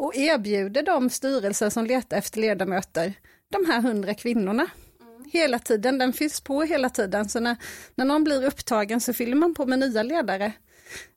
[0.00, 3.12] och erbjuder de styrelser som letar efter ledamöter
[3.52, 4.66] de här hundra kvinnorna.
[5.00, 5.24] Mm.
[5.32, 7.56] Hela tiden, den fylls på hela tiden, så när,
[7.94, 10.52] när någon blir upptagen så fyller man på med nya ledare.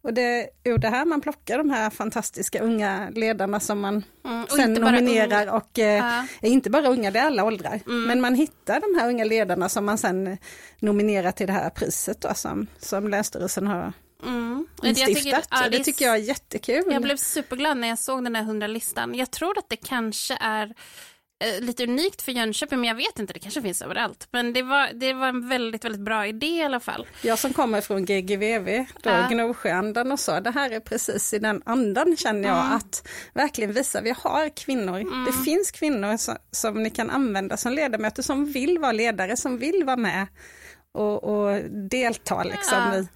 [0.04, 4.04] Och det är ur det här man plockar de här fantastiska unga ledarna som man
[4.26, 6.04] mm, sen nominerar och eh,
[6.41, 7.80] är inte bara unga, det är alla åldrar.
[7.86, 8.04] Mm.
[8.04, 10.38] Men man hittar de här unga ledarna som man sen
[10.80, 13.93] nominerar till det här priset då, som, som Länsstyrelsen har.
[14.86, 15.43] Instiftat.
[15.43, 16.84] Tycker, det tycker jag är jättekul.
[16.91, 19.15] Jag blev superglad när jag såg den här 100-listan.
[19.15, 20.74] Jag tror att det kanske är
[21.43, 24.28] eh, lite unikt för Jönköping, men jag vet inte, det kanske finns överallt.
[24.32, 27.08] Men det var, det var en väldigt, väldigt bra idé i alla fall.
[27.22, 29.28] Jag som kommer från GGVV, då ja.
[29.30, 32.78] Gnosjöandan och så, det här är precis i den andan känner jag, mm.
[32.78, 35.26] att verkligen visa, vi har kvinnor, mm.
[35.26, 39.58] det finns kvinnor som, som ni kan använda som ledamöter, som vill vara ledare, som
[39.58, 40.28] vill vara med
[40.91, 42.98] och, och delta liksom ja.
[42.98, 43.08] i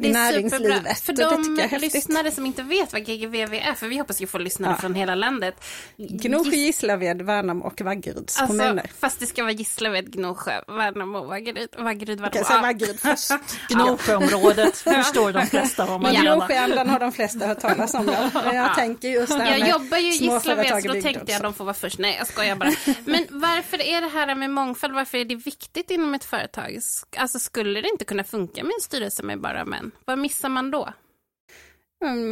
[0.00, 0.98] det är näringslivet.
[0.98, 1.68] Superbra.
[1.68, 4.72] För de lyssnare som inte vet vad GGVV är, för vi hoppas ju få lyssnare
[4.72, 4.80] ja.
[4.80, 5.64] från hela landet.
[5.96, 8.90] Gnosjö, Gislaved, Värnamo och Vaggeryds alltså, kommuner.
[8.98, 11.68] Fast det ska vara Gislaved, Gnosjö, Värnamo och Vaggeryd.
[11.78, 12.44] Vaggeryd, Värnamo.
[12.44, 13.30] Okej, Vaggeryd först.
[13.68, 16.22] Gnosjöområdet förstår de flesta vad man ja.
[16.22, 16.36] menar.
[16.36, 18.08] Gnosjöandan har de flesta hört talas om.
[18.08, 21.36] Jag, jag tänker just det här Jag jobbar ju i Gislaved, så då tänkte jag
[21.36, 21.98] att de får vara först.
[21.98, 22.72] Nej, jag skojar bara.
[23.04, 26.78] Men varför är det här med mångfald, varför är det viktigt inom ett företag?
[27.16, 29.85] Alltså skulle det inte kunna funka med en styrelse med bara män?
[30.04, 30.92] Vad missar man då?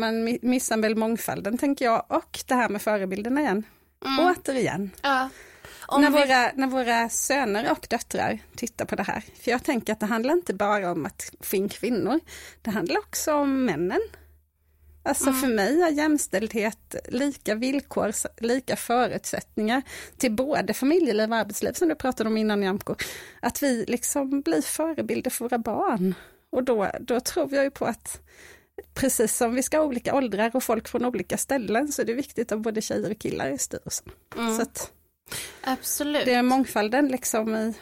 [0.00, 3.64] Man missar väl mångfalden, tänker jag, och det här med förebilderna igen.
[4.06, 4.26] Mm.
[4.26, 4.90] Återigen.
[5.02, 5.28] Ja.
[5.98, 6.18] När, vi...
[6.18, 10.06] våra, när våra söner och döttrar tittar på det här, för jag tänker att det
[10.06, 12.20] handlar inte bara om att få in kvinnor,
[12.62, 14.00] det handlar också om männen.
[15.06, 15.40] Alltså mm.
[15.40, 19.82] för mig är jämställdhet lika villkor, lika förutsättningar
[20.16, 22.94] till både familjeliv och arbetsliv som du pratade om innan Jamko.
[23.42, 26.14] Att vi liksom blir förebilder för våra barn.
[26.54, 28.22] Och då, då tror jag ju på att
[28.94, 32.14] precis som vi ska ha olika åldrar och folk från olika ställen så är det
[32.14, 34.08] viktigt att både tjejer och killar i styrelsen.
[34.36, 34.56] Mm.
[34.56, 34.92] Så att,
[35.60, 36.24] Absolut.
[36.24, 37.74] Det är mångfalden liksom i,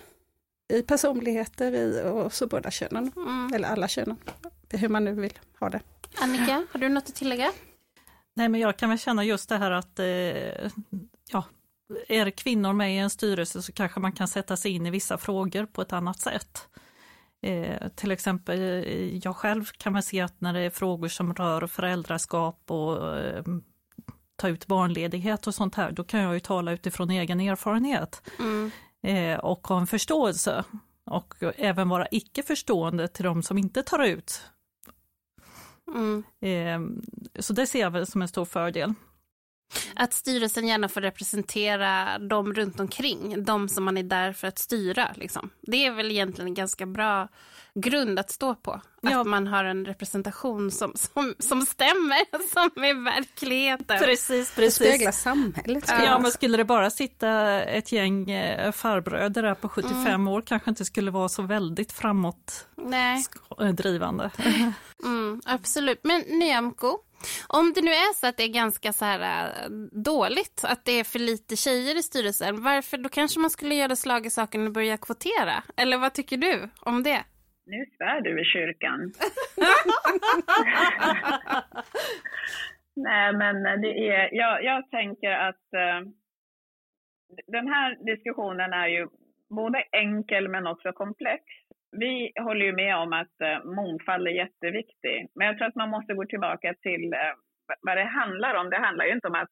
[0.72, 3.54] i personligheter i, och så båda könen, mm.
[3.54, 4.16] eller alla könen,
[4.68, 5.80] hur man nu vill ha det.
[6.18, 7.52] Annika, har du något att tillägga?
[8.34, 10.06] Nej, men jag kan väl känna just det här att eh,
[11.30, 11.44] ja,
[12.08, 15.18] är kvinnor med i en styrelse så kanske man kan sätta sig in i vissa
[15.18, 16.68] frågor på ett annat sätt.
[17.42, 21.34] Eh, till exempel, eh, jag själv kan man se att när det är frågor som
[21.34, 23.44] rör föräldraskap och eh,
[24.36, 28.70] ta ut barnledighet och sånt här, då kan jag ju tala utifrån egen erfarenhet mm.
[29.02, 30.64] eh, och ha en förståelse
[31.04, 34.42] och även vara icke förstående till de som inte tar ut.
[35.94, 36.24] Mm.
[36.40, 36.80] Eh,
[37.40, 38.94] så det ser jag väl som en stor fördel.
[39.96, 44.58] Att styrelsen gärna får representera dem runt omkring, de som man är där för att
[44.58, 45.10] styra.
[45.14, 45.50] Liksom.
[45.62, 47.28] Det är väl egentligen en ganska bra
[47.74, 48.80] grund att stå på.
[49.00, 49.20] Ja.
[49.20, 53.98] Att man har en representation som, som, som stämmer, som är verkligheten.
[53.98, 54.78] Precis, precis.
[54.78, 55.84] Det speglar samhället.
[55.88, 60.28] Ja, ja, men skulle det bara sitta ett gäng eh, farbröder där på 75 mm.
[60.28, 64.30] år kanske inte skulle vara så väldigt framåtdrivande.
[65.04, 66.00] Mm, absolut.
[66.02, 66.98] Men Nyamko,
[67.48, 70.92] om det nu är så att det är ganska så här äh, dåligt, att det
[70.92, 74.66] är för lite tjejer i styrelsen, varför då kanske man skulle göra slag i saken
[74.66, 75.62] och börja kvotera?
[75.76, 77.24] Eller vad tycker du om det?
[77.66, 79.00] Nu svär du i kyrkan.
[82.94, 86.08] Nej, men det är, jag, jag tänker att uh,
[87.46, 89.08] den här diskussionen är ju
[89.48, 91.44] både enkel men också komplex
[91.92, 95.28] vi håller ju med om att eh, mångfald är jätteviktig.
[95.34, 97.34] Men jag tror att man måste gå tillbaka till eh,
[97.80, 98.70] vad det handlar om.
[98.70, 99.50] Det handlar ju inte om att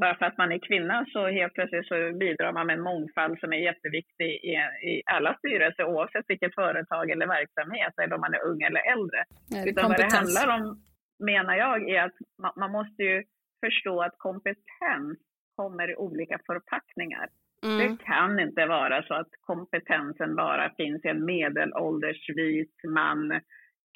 [0.00, 3.38] bara för att man är kvinna så helt plötsligt så bidrar man med en mångfald
[3.38, 4.54] som är jätteviktig i,
[4.90, 9.24] i alla styrelser oavsett vilket företag eller verksamhet eller om man är ung eller äldre.
[9.50, 10.82] Ja, Utan vad det handlar om,
[11.18, 13.24] menar jag, är att man, man måste ju
[13.66, 15.18] förstå att kompetens
[15.56, 17.28] kommer i olika förpackningar.
[17.64, 17.78] Mm.
[17.78, 23.40] Det kan inte vara så att kompetensen bara finns i en medelålders vit man,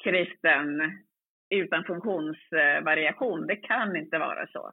[0.03, 0.81] kristen,
[1.49, 3.47] utan funktionsvariation.
[3.47, 4.71] Det kan inte vara så.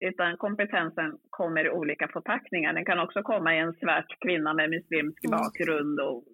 [0.00, 2.72] Utan kompetensen kommer i olika förpackningar.
[2.72, 5.38] Den kan också komma i en svart kvinna med muslimsk mm.
[5.38, 6.24] bakgrund och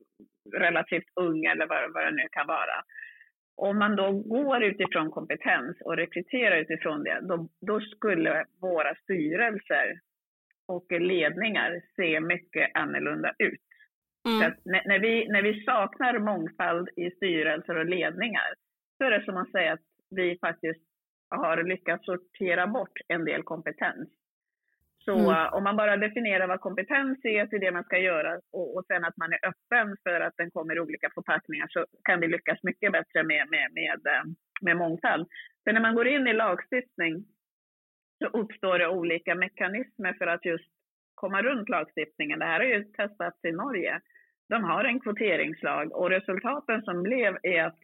[0.58, 2.82] relativt ung eller vad, vad det nu kan vara.
[3.56, 10.00] Om man då går utifrån kompetens och rekryterar utifrån det, då, då skulle våra styrelser
[10.68, 13.60] och ledningar ser mycket annorlunda ut.
[14.28, 14.40] Mm.
[14.40, 18.54] Så när, när, vi, när vi saknar mångfald i styrelser och ledningar
[18.98, 20.84] så är det som att säga att vi faktiskt
[21.30, 24.08] har lyckats sortera bort en del kompetens.
[25.04, 25.52] Så mm.
[25.52, 29.04] om man bara definierar vad kompetens är till det man ska göra och, och sen
[29.04, 32.58] att man är öppen för att den kommer i olika förpackningar så kan vi lyckas
[32.62, 34.24] mycket bättre med, med, med, eh,
[34.62, 35.28] med mångfald.
[35.64, 37.24] Sen när man går in i lagstiftning
[38.18, 40.70] så uppstår det olika mekanismer för att just
[41.14, 42.38] komma runt lagstiftningen.
[42.38, 44.00] Det här har ju testats i Norge.
[44.48, 47.78] De har en kvoteringslag och resultaten som blev är att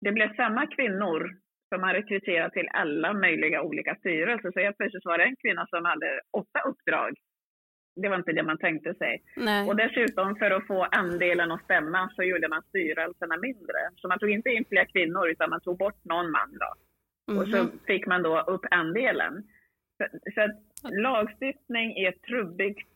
[0.00, 1.30] det blev samma kvinnor
[1.68, 4.50] som har rekryterat till alla möjliga olika styrelser.
[4.52, 7.12] Så helt plötsligt var det en kvinna som hade åtta uppdrag.
[8.02, 9.22] Det var inte det man tänkte sig.
[9.36, 9.68] Nej.
[9.68, 13.80] Och dessutom för att få andelen att stämma så gjorde man styrelserna mindre.
[13.96, 16.50] Så man tog inte in fler kvinnor utan man tog bort någon man.
[16.52, 16.70] Då.
[17.28, 17.42] Mm -hmm.
[17.42, 17.78] Och så mhm.
[17.86, 19.42] fick man då upp andelen.
[19.96, 20.60] Så, så att
[20.92, 22.88] lagstiftning är ett trubbigt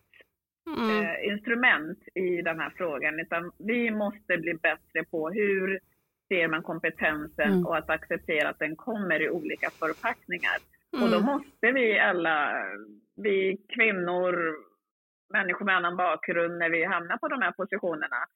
[0.77, 1.05] mm.
[1.05, 3.21] eh, instrument i den här frågan.
[3.21, 5.81] Utan vi måste bli bättre på hur
[6.29, 7.67] ser man kompetensen mm.
[7.67, 10.59] och att acceptera att den kommer i olika förpackningar.
[10.93, 11.05] Mm.
[11.05, 12.53] Och då måste vi alla,
[13.17, 14.57] vi kvinnor,
[15.33, 18.27] människor med annan bakgrund, när vi hamnar på de här positionerna,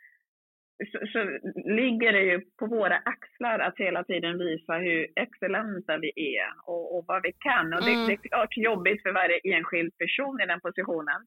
[0.93, 1.19] så, så,
[1.65, 6.97] ligger det ju på våra axlar att hela tiden visa hur excellenta vi är och,
[6.97, 7.75] och vad vi kan.
[7.75, 8.07] Och det, mm.
[8.07, 11.27] det, är klart jobbigt för varje enskild person i den positionen.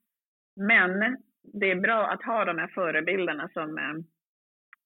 [0.56, 1.18] Men
[1.54, 3.96] det är bra att ha de här förebilderna som eh,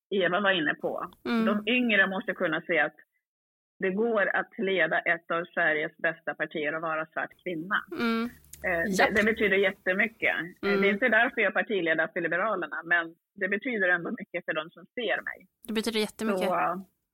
[0.09, 1.11] Eva var inne på.
[1.25, 1.45] Mm.
[1.45, 2.95] De yngre måste kunna se att
[3.79, 7.75] det går att leda ett av Sveriges bästa partier och vara svart kvinna.
[7.99, 8.29] Mm.
[8.67, 10.35] Eh, det, det, betyder jättemycket.
[10.61, 10.81] Mm.
[10.81, 14.53] Det är inte därför jag är partiledare för Liberalerna, men det betyder ändå mycket för
[14.53, 15.47] de som ser mig.
[15.67, 16.49] Det betyder jättemycket.
[16.49, 16.55] Så,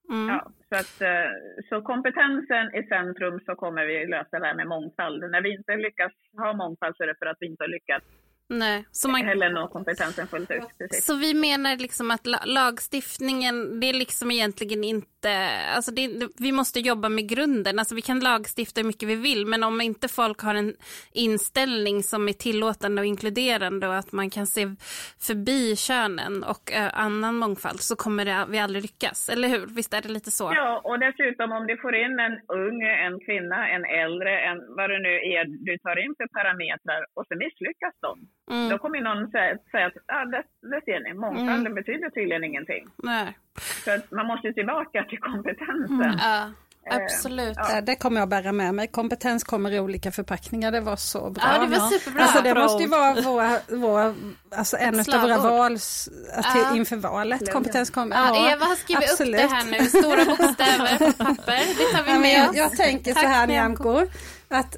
[0.09, 0.27] mm.
[0.29, 1.31] ja, så, att, eh,
[1.69, 5.31] så kompetensen i centrum så kommer vi lösa det här med mångfald.
[5.31, 8.05] När vi inte lyckas ha mångfald så är det för att vi inte har lyckats
[8.49, 8.85] Nej.
[8.91, 9.29] Så man...
[9.29, 10.77] Eller nå kompetensen fullt ut.
[10.77, 11.05] Precis.
[11.05, 16.79] Så vi menar liksom att lagstiftningen, det är liksom egentligen inte, alltså det, vi måste
[16.79, 20.41] jobba med grunden, alltså vi kan lagstifta hur mycket vi vill, men om inte folk
[20.41, 20.73] har en
[21.11, 24.75] inställning som är tillåtande och inkluderande och att man kan se
[25.19, 29.65] förbi könen och uh, annan mångfald så kommer det, vi aldrig lyckas, eller hur?
[29.67, 30.51] Visst är det lite så?
[30.55, 34.89] Ja, och dessutom om du får in en ung, en kvinna, en äldre, en vad
[34.89, 38.69] det nu är du tar in för parametrar och så misslyckas de Mm.
[38.69, 41.75] Då kommer någon säga, säga att ah, det, det ser ni, mångfalden mm.
[41.75, 42.87] betyder tydligen ingenting.
[43.03, 43.37] Nej.
[43.85, 46.01] Så man måste tillbaka till kompetensen.
[46.01, 46.17] Mm.
[46.19, 46.51] Ja.
[46.91, 47.57] Eh, Absolut.
[47.57, 47.81] Ja.
[47.81, 48.87] Det kommer jag bära med mig.
[48.87, 50.71] Kompetens kommer i olika förpackningar.
[50.71, 51.43] Det var så bra.
[51.53, 52.23] Ja, det var superbra.
[52.23, 54.15] Alltså, det måste ju vara vår, vår,
[54.51, 56.75] alltså en av våra val till, ja.
[56.75, 57.53] inför valet.
[57.53, 58.15] Kompetens kommer.
[58.15, 59.43] Ja, Eva har skrivit Absolut.
[59.43, 59.85] upp det här nu.
[59.85, 61.61] Stora bokstäver på papper.
[61.77, 62.55] Det tar vi med oss.
[62.55, 64.07] Jag, jag tänker Tack så här Nyamko.
[64.47, 64.77] Att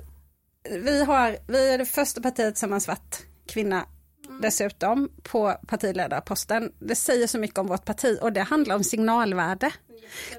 [0.69, 3.15] vi, har, vi är det första partiet som har svart
[3.47, 3.85] kvinna
[4.27, 4.41] mm.
[4.41, 6.71] dessutom på partiledarposten.
[6.79, 9.71] Det säger så mycket om vårt parti och det handlar om signalvärde.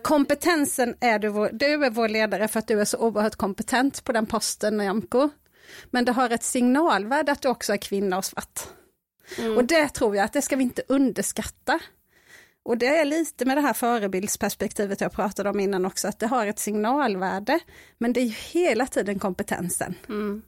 [0.02, 4.04] Kompetensen är du, vår, du är vår ledare för att du är så oerhört kompetent
[4.04, 5.28] på den posten, Nyamko.
[5.90, 8.60] Men det har ett signalvärde att du också är kvinna och svart.
[9.38, 9.56] Mm.
[9.56, 11.80] Och det tror jag att det ska vi inte underskatta.
[12.62, 16.26] Och det är lite med det här förebildsperspektivet jag pratade om innan också, att det
[16.26, 17.60] har ett signalvärde.
[17.98, 19.94] Men det är ju hela tiden kompetensen.
[20.08, 20.42] Mm.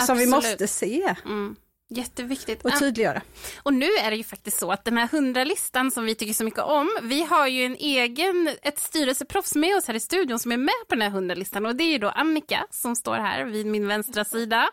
[0.00, 1.14] Som vi måste se.
[1.24, 1.56] Mm.
[1.88, 2.64] Jätteviktigt.
[2.64, 3.22] Och tydliggöra.
[3.62, 6.44] Och nu är det ju faktiskt så att den här hundralistan som vi tycker så
[6.44, 10.52] mycket om, vi har ju en egen, ett styrelseproffs med oss här i studion som
[10.52, 13.44] är med på den här hundralistan och det är ju då Annika som står här
[13.44, 14.70] vid min vänstra sida.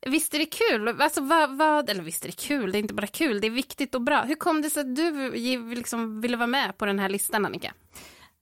[0.00, 0.88] Visst är det kul?
[1.00, 3.50] Alltså vad, vad eller visst är det kul, det är inte bara kul, det är
[3.50, 4.22] viktigt och bra.
[4.22, 5.30] Hur kom det sig att du
[5.74, 7.72] liksom ville vara med på den här listan Annika?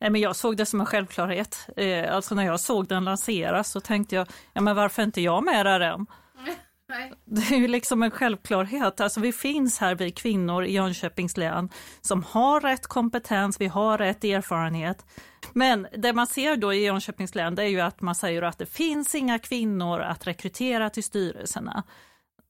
[0.01, 1.69] Nej, men jag såg det som en självklarhet.
[1.77, 5.45] Eh, alltså när jag såg den lanseras så tänkte jag, ja men varför inte jag
[5.45, 6.07] med där än?
[6.89, 7.13] Nej.
[7.25, 9.01] Det är ju liksom en självklarhet.
[9.01, 11.69] Alltså vi finns här, vi kvinnor i Jönköpings län,
[12.01, 15.07] som har rätt kompetens, vi har rätt erfarenhet.
[15.53, 18.59] Men det man ser då i Jönköpings län, det är ju att man säger att
[18.59, 21.83] det finns inga kvinnor att rekrytera till styrelserna.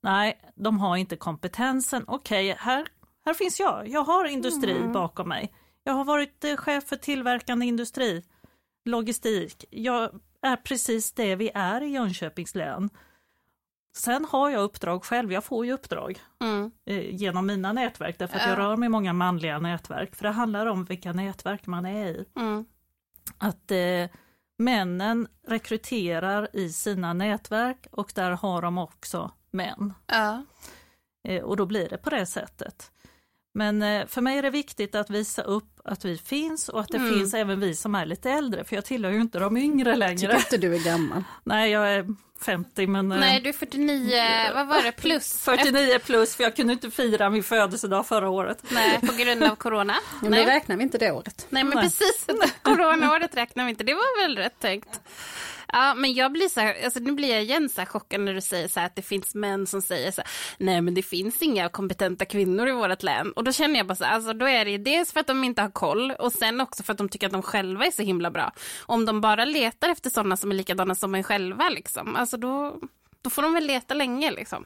[0.03, 2.05] Nej, de har inte kompetensen.
[2.07, 2.87] Okej, okay, här,
[3.25, 3.89] här finns jag.
[3.89, 4.93] Jag har industri mm.
[4.93, 5.53] bakom mig.
[5.87, 8.25] Jag har varit eh, chef för tillverkande industri,
[8.85, 9.65] logistik.
[9.71, 12.91] Jag är precis det vi är i Jönköpings län.
[13.97, 16.71] Sen har jag uppdrag själv, jag får ju uppdrag mm.
[16.87, 20.17] Eh, genom mina nätverk därför att jag rör mig i många manliga nätverk.
[20.17, 22.25] För det handlar om vilka nätverk man är i.
[22.37, 22.65] Mm.
[23.39, 24.19] Att eh,
[24.59, 29.95] männen rekryterar i sina nätverk och där har de också män.
[30.07, 30.45] Ja.
[31.29, 32.93] Eh, och då blir det på det sättet.
[33.57, 36.89] Men eh, för mig är det viktigt att visa upp att vi finns och att
[36.89, 37.15] det mm.
[37.15, 40.17] finns även vi som är lite äldre, för jag tillhör ju inte de yngre längre.
[40.17, 41.25] Tycker inte du är gammal?
[41.45, 43.13] Nej, jag är 50 men...
[43.13, 45.45] Eh, Nej, du är 49, vad var det, plus?
[45.45, 48.63] 49 plus, för jag kunde inte fira min födelsedag förra året.
[48.69, 49.95] Nej, på grund av corona.
[50.21, 50.45] Men Nej.
[50.45, 51.47] då räknar vi inte det året.
[51.49, 51.85] Nej, men Nej.
[51.85, 52.27] precis,
[52.63, 55.01] coronaåret räknar vi inte, det var väl rätt tänkt.
[55.73, 58.35] Ja, men jag blir så här, alltså nu blir jag igen så här chockad när
[58.35, 61.03] du säger så här att det finns män som säger så här, nej men det
[61.03, 63.33] finns inga kompetenta kvinnor i vårt län.
[63.33, 65.45] Och då känner jag bara så här, alltså då är det dels för att de
[65.45, 68.03] inte har koll och sen också för att de tycker att de själva är så
[68.03, 68.53] himla bra.
[68.87, 72.81] Om de bara letar efter sådana som är likadana som en själva liksom, alltså då,
[73.23, 74.65] då får de väl leta länge liksom.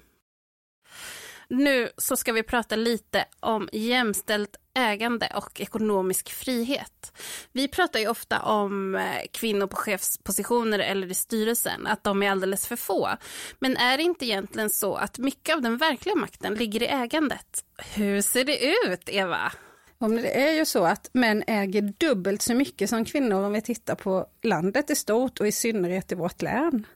[1.50, 7.12] Nu så ska vi prata lite om jämställt ägande och ekonomisk frihet.
[7.52, 12.30] Vi pratar ju ofta om eh, kvinnor på chefspositioner eller i styrelsen, att de är
[12.30, 13.08] alldeles för få.
[13.58, 17.64] Men är det inte egentligen så att mycket av den verkliga makten ligger i ägandet?
[17.94, 18.58] Hur ser det
[18.88, 19.52] ut, Eva?
[19.98, 23.94] Det är ju så att män äger dubbelt så mycket som kvinnor om vi tittar
[23.94, 26.86] på landet i stort och i synnerhet i vårt län.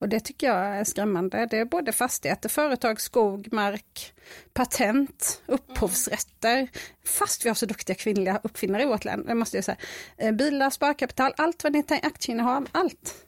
[0.00, 1.46] Och det tycker jag är skrämmande.
[1.46, 4.14] Det är både fastigheter, företag, skog, mark,
[4.52, 6.68] patent, upphovsrätter.
[7.04, 9.76] Fast vi har så duktiga kvinnliga uppfinnare i vårt land, det måste jag säga.
[10.16, 13.24] Eh, bilar, sparkapital, allt vad ni tänker, aktieinnehav, allt.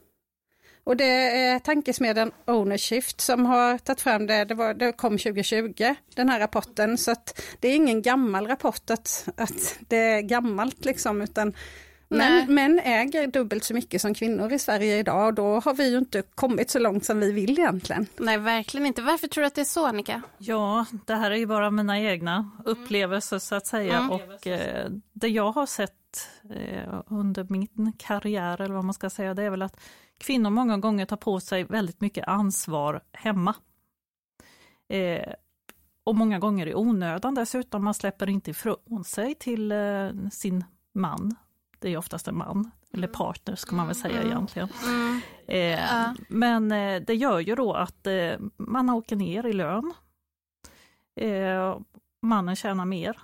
[0.84, 1.04] Och det
[1.38, 6.40] är tankesmedjan Ownershift som har tagit fram det, det, var, det kom 2020, den här
[6.40, 6.98] rapporten.
[6.98, 11.54] Så att det är ingen gammal rapport att, att det är gammalt liksom, utan
[12.16, 15.90] men män äger dubbelt så mycket som kvinnor i Sverige idag och då har vi
[15.90, 18.06] ju inte kommit så långt som vi vill egentligen.
[18.16, 19.02] Nej, verkligen inte.
[19.02, 20.22] Varför tror du att det är så, Annika?
[20.38, 24.10] Ja, det här är ju bara mina egna upplevelser så att säga mm.
[24.10, 29.34] och eh, det jag har sett eh, under min karriär eller vad man ska säga,
[29.34, 29.80] det är väl att
[30.18, 33.54] kvinnor många gånger tar på sig väldigt mycket ansvar hemma.
[34.88, 35.32] Eh,
[36.04, 40.64] och många gånger i onödan dessutom, man släpper inte ifrån sig till eh, sin
[40.94, 41.34] man
[41.82, 43.18] det är oftast en man, eller mm.
[43.18, 44.26] partner ska man väl säga mm.
[44.26, 44.68] egentligen.
[44.84, 45.20] Mm.
[45.46, 46.14] Eh, ja.
[46.28, 49.92] Men eh, det gör ju då att eh, man åker ner i lön.
[51.14, 51.78] Eh,
[52.22, 53.18] mannen tjänar mer.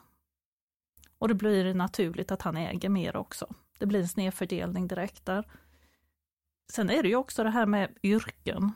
[1.18, 3.46] Och det blir naturligt att han äger mer också.
[3.78, 5.44] Det blir en snedfördelning direkt där.
[6.72, 8.72] Sen är det ju också det här med yrken.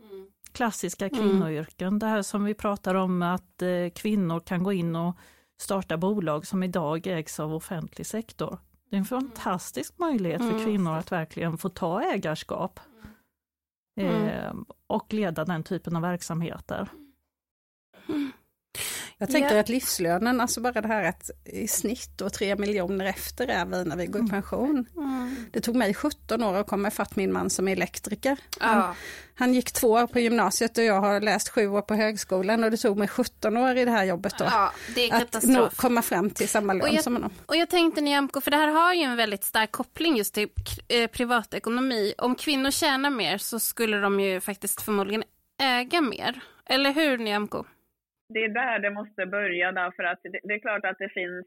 [0.00, 0.30] Mm.
[0.52, 1.98] Klassiska kvinnoyrken, mm.
[1.98, 3.62] det här som vi pratar om att
[3.94, 5.16] kvinnor kan gå in och
[5.58, 8.58] starta bolag som idag ägs av offentlig sektor.
[8.90, 10.64] Det är en fantastisk möjlighet för mm.
[10.64, 12.80] kvinnor att verkligen få ta ägarskap
[14.00, 14.28] mm.
[14.28, 14.54] eh,
[14.86, 16.88] och leda den typen av verksamheter.
[19.20, 19.60] Jag tänker yeah.
[19.60, 23.84] att livslönen, alltså bara det här att i snitt då 3 miljoner efter är vi
[23.84, 24.30] när vi går i mm.
[24.30, 24.86] pension.
[24.96, 25.36] Mm.
[25.52, 28.38] Det tog mig 17 år att komma ifatt min man som är elektriker.
[28.58, 28.94] Han,
[29.34, 32.70] han, gick två år på gymnasiet och jag har läst sju år på högskolan och
[32.70, 34.44] det tog mig 17 år i det här jobbet då.
[34.44, 34.72] Ja,
[35.10, 37.30] att nå, komma fram till samma lön jag, som honom.
[37.46, 40.48] Och jag tänkte Nyamko, för det här har ju en väldigt stark koppling just till
[40.88, 42.14] eh, privatekonomi.
[42.18, 45.24] Om kvinnor tjänar mer så skulle de ju faktiskt förmodligen
[45.62, 46.40] äga mer.
[46.66, 47.64] Eller hur Nyamko?
[48.34, 51.46] Det är där det måste börja därför att det, det är klart att det finns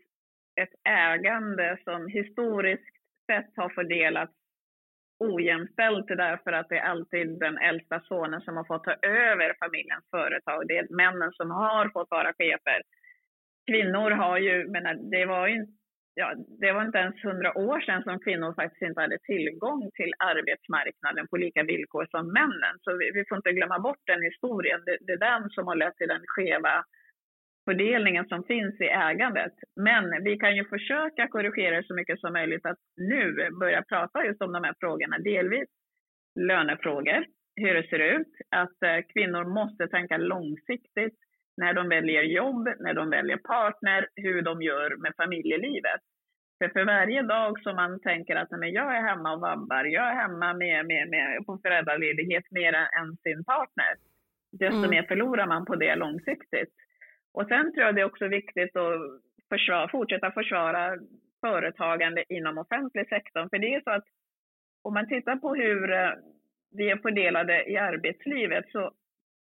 [0.62, 2.96] ett ägande som historiskt
[3.32, 4.34] sett har fördelats
[5.20, 10.10] ojämställt därför att det är alltid den äldsta sonen som har fått ta över familjens
[10.12, 10.68] företag.
[10.68, 12.82] Det är männen som har fått vara chefer.
[13.72, 15.68] Kvinnor har ju, men det var ju
[16.16, 20.14] ja, det var inte ens hundra år sedan som kvinnor faktiskt inte hade tillgång till
[20.20, 22.76] arbetsmarknaden på lika villkor som männen.
[22.82, 24.82] Så vi, vi får inte glömma bort den historien.
[24.86, 26.86] Det, det, är den som har lett till den skeva
[27.66, 29.54] fördelningen som finns i ägandet.
[29.76, 34.42] Men vi kan ju försöka korrigera så mycket som möjligt att nu börja prata just
[34.42, 35.18] om de här frågorna.
[35.18, 35.70] Delvis
[36.40, 41.18] lönefrågor, hur det ser ut, att eh, kvinnor måste tänka långsiktigt
[41.58, 46.02] när de väljer jobb, när de väljer partner, hur de gör med familjelivet.
[46.58, 50.08] För, för varje dag som man tänker att men jag är hemma och vabbar, jag
[50.10, 53.94] är hemma med, med, med, på föräldraledighet mer än sin partner,
[54.52, 54.90] desto mm.
[54.90, 56.74] mer förlorar man på det långsiktigt.
[57.34, 59.00] Och sen tror jag det är också viktigt att
[59.50, 60.98] försvara, fortsätta försvara
[61.42, 63.50] företagande inom offentlig sektor.
[63.50, 64.06] För det är så att
[64.84, 66.12] om man tittar på hur eh,
[66.72, 68.92] vi är fördelade i arbetslivet så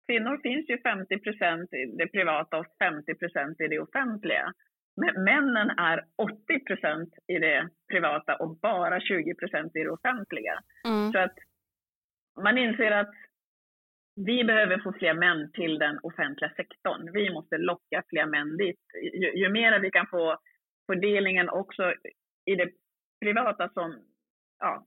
[0.07, 4.53] kvinnor finns ju 50 procent i det privata och 50 procent i det offentliga.
[4.97, 10.61] Men männen är 80 procent i det privata och bara 20 procent i det offentliga.
[10.87, 11.13] Mm.
[11.13, 11.35] Så att
[12.43, 13.15] man inser att
[14.17, 17.13] vi behöver få fler män till den offentliga sektorn.
[17.13, 18.81] Vi måste locka fler män dit.
[19.13, 20.39] Ju, ju mer vi kan få
[20.87, 21.95] fördelningen också
[22.45, 22.71] i det
[23.21, 24.05] privata som,
[24.59, 24.87] ja,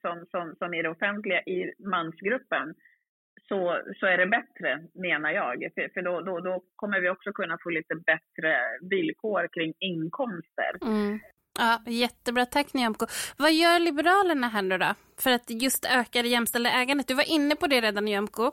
[0.00, 2.74] som, som, som i det offentliga i mansgruppen,
[3.48, 5.54] så, så är det bättre, menar jag.
[5.74, 8.50] För, för då, då, då, kommer vi också kunna få lite bättre
[8.90, 10.72] villkor kring inkomster.
[10.82, 11.20] Mm.
[11.58, 13.06] Ja, jättebra, tack Nyamko.
[13.36, 14.94] Vad gör Liberalerna här nu då?
[15.18, 17.08] För att just öka det jämställda ägandet.
[17.08, 18.52] Du var inne på det redan Nyamko.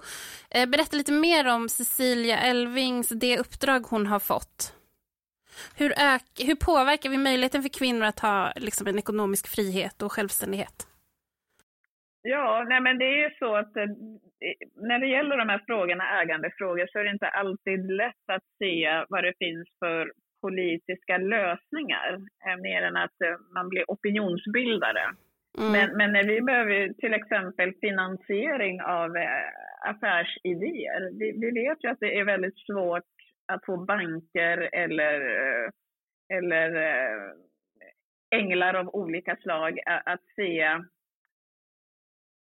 [0.49, 4.73] Eh, berätta lite mer om Cecilia Elvings, det uppdrag hon har fått.
[5.75, 10.11] Hur, ök, hur påverkar vi möjligheten för kvinnor att ha liksom, en ekonomisk frihet och
[10.11, 10.87] självständighet?
[12.27, 13.87] Ja, nej men det är ju så att eh,
[14.75, 19.03] när det gäller de här frågorna, ägandefrågor, så är det inte alltid lätt att se
[19.09, 20.11] vad det finns för
[20.41, 22.13] politiska lösningar,
[22.45, 25.03] eh, mer än att eh, man blir opinionsbildare.
[25.57, 25.71] Mm.
[25.71, 29.11] Men, men när vi behöver till exempel finansiering av
[29.85, 33.03] affärsidéer, vi, vi vet ju att det är väldigt svårt
[33.47, 35.19] att få banker eller,
[36.33, 36.69] eller
[38.35, 40.79] änglar av olika slag att se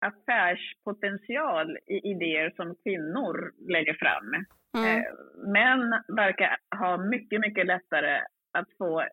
[0.07, 4.28] affärspotential i idéer som kvinnor lägger fram.
[4.76, 4.98] Mm.
[4.98, 5.05] Eh,
[5.52, 8.20] män verkar ha mycket, mycket lättare
[8.59, 9.05] att få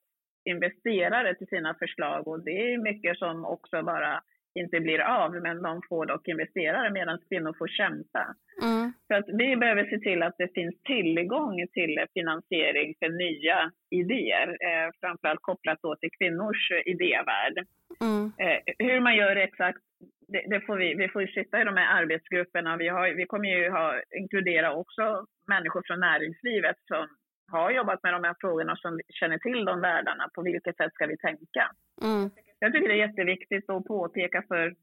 [0.46, 4.22] investerare till sina förslag och det är mycket som också bara
[4.56, 8.36] inte blir av, men de får dock investerare medan kvinnor får kämpa.
[8.64, 8.94] Mm.
[9.08, 14.48] Så att vi behöver se till att det finns tillgång till finansiering för nya idéer,
[14.48, 17.66] eh, framförallt kopplat då till kvinnors idévärld.
[18.02, 18.32] Mm.
[18.38, 19.82] Eh, hur man gör exakt
[20.28, 22.78] det, det, får vi, vi får ju sitta i de här arbetsgrupperna.
[22.78, 27.08] Vi, har, vi kommer ju ha, inkludera också människor från näringslivet som
[27.52, 30.30] har jobbat med de här frågorna och som känner till de världarna.
[30.36, 31.64] På vilket sätt ska vi tänka?
[32.04, 32.30] Mm.
[32.60, 34.76] Jag tycker det är jätteviktigt att påpeka för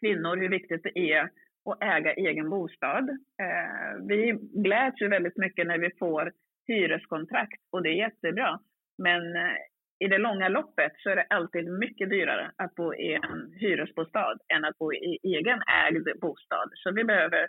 [0.00, 1.22] kvinnor hur viktigt det är
[1.64, 3.10] att äga egen bostad.
[3.44, 6.32] Eh, vi gläds ju väldigt mycket när vi får
[6.66, 8.60] hyreskontrakt och det är jättebra.
[8.98, 9.56] Men eh,
[10.04, 14.38] i det långa loppet så är det alltid mycket dyrare att bo i en hyresbostad
[14.54, 16.70] än att bo i egen ägd bostad.
[16.74, 17.48] Så vi behöver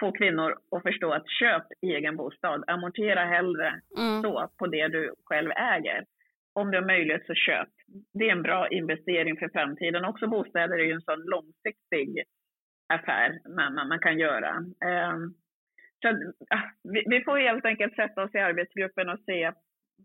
[0.00, 4.22] få kvinnor att förstå att köp egen bostad, amortera hellre mm.
[4.22, 6.04] så på det du själv äger.
[6.56, 7.68] om du har möjlighet så köp.
[8.14, 10.04] Det är en bra investering för framtiden.
[10.04, 12.24] Också bostäder är ju en sån långsiktig
[12.88, 14.56] affär man, man, man kan göra.
[14.58, 15.34] Um,
[16.02, 19.52] så, uh, vi, vi, får helt enkelt sätta oss i arbetsgruppen och se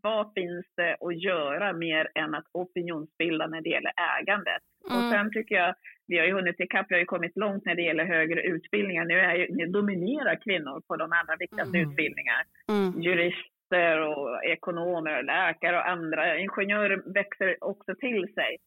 [0.02, 4.64] vad finns det att göra mer än att opinionsbilda när det gäller ägandet.
[4.89, 4.97] Mm.
[4.97, 5.76] Och sen tycker jag,
[6.08, 9.06] vi har ju hunnit ikapp, vi har ju kommit långt när det gäller högre utbildningar.
[9.06, 11.89] Nu, är ju, nu dominerar kvinnor på de allra viktigaste mm.
[11.89, 12.43] utbildningar.
[12.70, 13.02] Mm.
[13.02, 16.38] Jurister och ekonomer, läkare och andra.
[16.39, 18.58] Ingenjörer växer också till sig.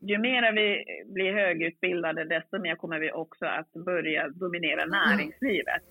[0.00, 5.82] Ju mer vi blir högutbildade, desto mer kommer vi också att börja dominera näringslivet.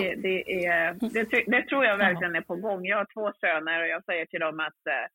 [0.00, 2.86] Det, det, är, det, det, tror jag verkligen är på gång.
[2.86, 5.06] Jag har två söner och jag säger till dem att eh,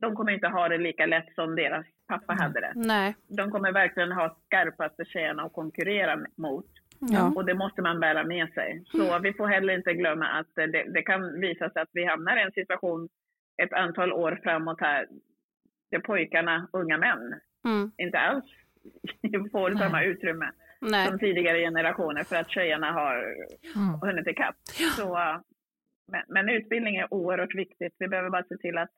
[0.00, 2.42] de kommer inte ha det lika lätt som deras pappa mm.
[2.42, 2.72] hade det.
[2.74, 3.16] Nej.
[3.28, 6.66] De kommer verkligen ha skarpaste tjejerna att konkurrera mot.
[7.00, 7.32] Ja.
[7.36, 8.82] Och det måste man bära med sig.
[8.86, 9.22] Så mm.
[9.22, 12.42] vi får heller inte glömma att det, det kan visa sig att vi hamnar i
[12.42, 13.08] en situation
[13.62, 15.06] ett antal år framåt här
[15.90, 17.90] där pojkarna, unga män, mm.
[17.96, 18.44] inte alls
[19.52, 19.78] får Nej.
[19.78, 20.50] samma utrymme
[20.80, 21.06] Nej.
[21.08, 23.16] som tidigare generationer för att tjejerna har
[23.76, 24.00] mm.
[24.00, 24.56] hunnit ikapp.
[24.96, 25.18] Så,
[26.12, 27.94] men, men, utbildning är oerhört viktigt.
[27.98, 28.92] Vi behöver bara se till att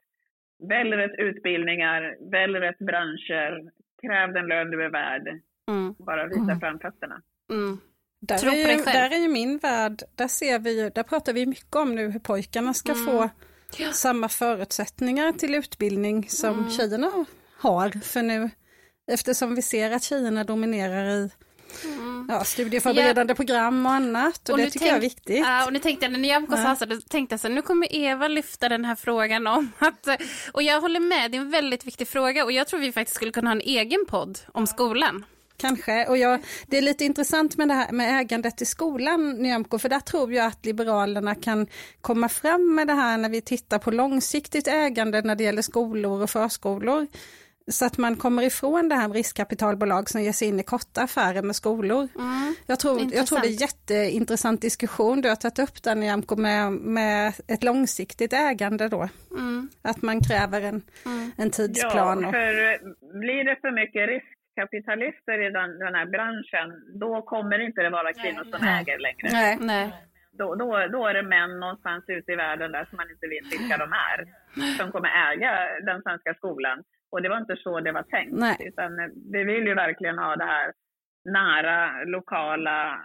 [0.69, 3.71] välj rätt utbildningar, välj rätt branscher,
[4.03, 5.41] kräv den lön du är värd.
[5.69, 5.95] Mm.
[5.99, 6.61] Bara visa mm.
[6.61, 7.23] framfötterna.
[7.51, 7.79] Mm.
[8.21, 11.47] Där är, ju, där är ju min värld, där ser vi ju, där pratar vi
[11.47, 13.07] mycket om nu hur pojkarna ska mm.
[13.07, 13.31] få
[13.79, 13.93] ja.
[13.93, 16.71] samma förutsättningar till utbildning som mm.
[16.71, 17.11] tjejerna
[17.57, 17.91] har.
[17.91, 18.51] För nu,
[19.11, 21.31] eftersom vi ser att tjejerna dominerar i
[21.85, 22.27] Mm.
[22.29, 23.35] Ja, studieförberedande ja.
[23.35, 25.39] program och annat och, och det tycker tänk, jag är viktigt.
[25.39, 26.63] Ja, och nu tänkte jag, när Nyamko ja.
[26.63, 30.09] sa så, då tänkte jag så nu kommer Eva lyfta den här frågan om att,
[30.53, 33.17] och jag håller med, det är en väldigt viktig fråga och jag tror vi faktiskt
[33.17, 35.25] skulle kunna ha en egen podd om skolan.
[35.57, 39.79] Kanske, och jag, det är lite intressant med det här med ägandet i skolan, Nyamko,
[39.79, 41.67] för där tror jag att Liberalerna kan
[42.01, 46.23] komma fram med det här när vi tittar på långsiktigt ägande när det gäller skolor
[46.23, 47.07] och förskolor.
[47.71, 51.03] Så att man kommer ifrån det här med riskkapitalbolag som ger sig in i korta
[51.03, 52.09] affärer med skolor.
[52.19, 56.37] Mm, jag, tror, jag tror det är jätteintressant diskussion du har tagit upp där Nyamko
[56.37, 59.09] med, med ett långsiktigt ägande då.
[59.31, 59.69] Mm.
[59.83, 61.33] Att man kräver en, mm.
[61.37, 62.23] en tidsplan.
[62.23, 62.55] Ja, för
[63.21, 68.13] blir det för mycket riskkapitalister i den, den här branschen, då kommer inte det vara
[68.13, 68.81] kvinnor som Nej.
[68.81, 69.29] äger längre.
[69.33, 69.59] Nej.
[69.61, 69.93] Nej.
[70.33, 73.47] Då, då, då är det män någonstans ute i världen där som man inte vet
[73.53, 74.19] vilka de är,
[74.79, 75.53] som kommer äga
[75.91, 76.79] den svenska skolan.
[77.11, 78.33] Och det var inte så det var tänkt.
[78.33, 78.57] Nej.
[78.61, 78.91] Utan
[79.33, 80.73] vi vill ju verkligen ha det här
[81.25, 83.03] nära, lokala,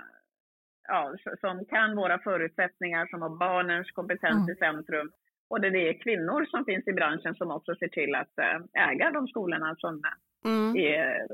[0.87, 4.49] ja, som kan våra förutsättningar, som har barnens kompetens mm.
[4.49, 5.11] i centrum.
[5.49, 9.11] Och det är kvinnor som finns i branschen som också ser till att eh, äga
[9.11, 10.01] de skolorna som
[10.45, 10.75] mm.
[10.75, 11.27] är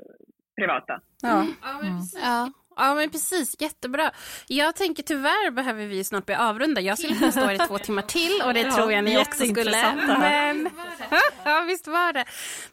[0.59, 1.01] privata.
[1.22, 1.41] Ja.
[1.41, 1.97] Mm.
[2.22, 2.51] ja.
[2.76, 4.11] Ja men precis, jättebra.
[4.47, 6.82] Jag tänker tyvärr behöver vi snart bli avrunda.
[6.82, 9.17] Jag skulle kunna stå här i två timmar till och det ja, tror jag ni
[9.17, 9.93] också skulle.
[10.19, 10.69] Men...
[11.45, 12.26] ja visst var det.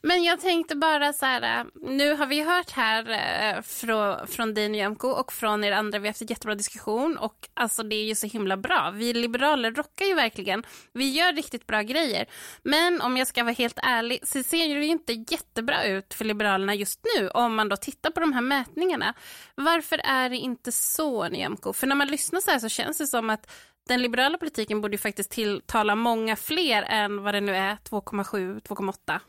[0.02, 4.68] Men jag tänkte bara så här, nu har vi hört här eh, från, från dig
[4.68, 8.04] Nyamko och från er andra, vi har haft en jättebra diskussion och alltså det är
[8.04, 8.92] ju så himla bra.
[8.94, 10.66] Vi liberaler rockar ju verkligen.
[10.92, 12.26] Vi gör riktigt bra grejer.
[12.62, 16.24] Men om jag ska vara helt ärlig så ser det ju inte jättebra ut för
[16.24, 19.14] Liberalerna just nu om man då tittar på de här mätningarna.
[19.54, 21.72] Varför varför är det inte så, Nyamko?
[21.72, 23.50] För när man lyssnar så här så känns det som att
[23.88, 28.60] den liberala politiken borde ju faktiskt tilltala många fler än vad det nu är, 2,7,
[28.60, 29.20] 2,8.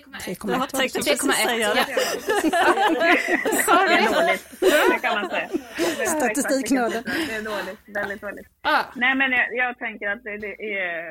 [0.00, 0.50] 3,1.
[0.50, 1.86] Jag har tänkt precis säga det.
[5.02, 5.48] Kan man säga.
[6.06, 7.02] Statistiknörden.
[7.28, 8.46] Det är dåligt, väldigt dåligt.
[8.62, 8.84] Ah.
[8.96, 11.02] Nej men jag, jag tänker att det, det, är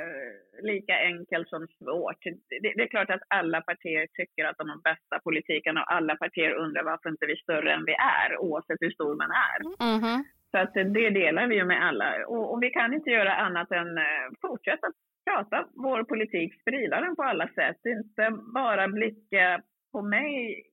[0.73, 2.23] lika enkelt som svårt.
[2.23, 6.15] Det, det, är klart att alla partier tycker att de har bästa politiken och alla
[6.15, 9.59] partier undrar varför inte vi är större än vi är oavsett hur stor man är.
[9.87, 10.23] Mm -hmm.
[10.51, 12.07] Så att det delar vi ju med alla.
[12.27, 14.87] Och, och, vi kan inte göra annat än eh, fortsätta
[15.25, 17.85] prata vår politik, sprida den på alla sätt.
[17.85, 19.61] Inte bara blicka
[19.91, 20.63] på mig,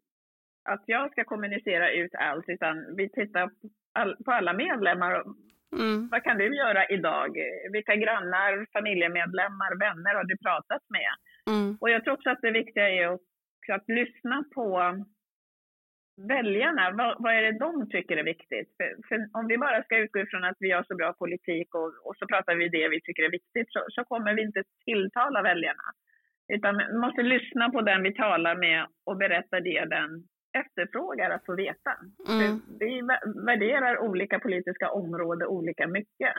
[0.70, 3.50] att jag ska kommunicera ut allt, utan vi tittar
[4.24, 5.24] på alla medlemmar.
[5.72, 6.08] Mm.
[6.10, 7.36] Vad kan du göra idag?
[7.72, 11.12] Vilka grannar, familjemedlemmar, vänner har du pratat med?
[11.54, 11.76] Mm.
[11.80, 13.20] Och jag tror också att det viktiga är att,
[13.72, 14.68] att lyssna på
[16.18, 18.68] väljarna, vad, vad, är det de tycker är viktigt?
[18.76, 21.92] För, för, om vi bara ska utgå ifrån att vi har så bra politik och,
[22.06, 25.42] och så pratar vi det vi tycker är viktigt så, så, kommer vi inte tilltala
[25.42, 25.86] väljarna.
[26.54, 30.10] Utan vi måste lyssna på den vi talar med och berätta det den
[30.60, 31.92] efterfrågar att få veta.
[32.28, 32.60] Mm.
[32.80, 33.02] Vi
[33.46, 36.34] värderar olika politiska områden olika mycket.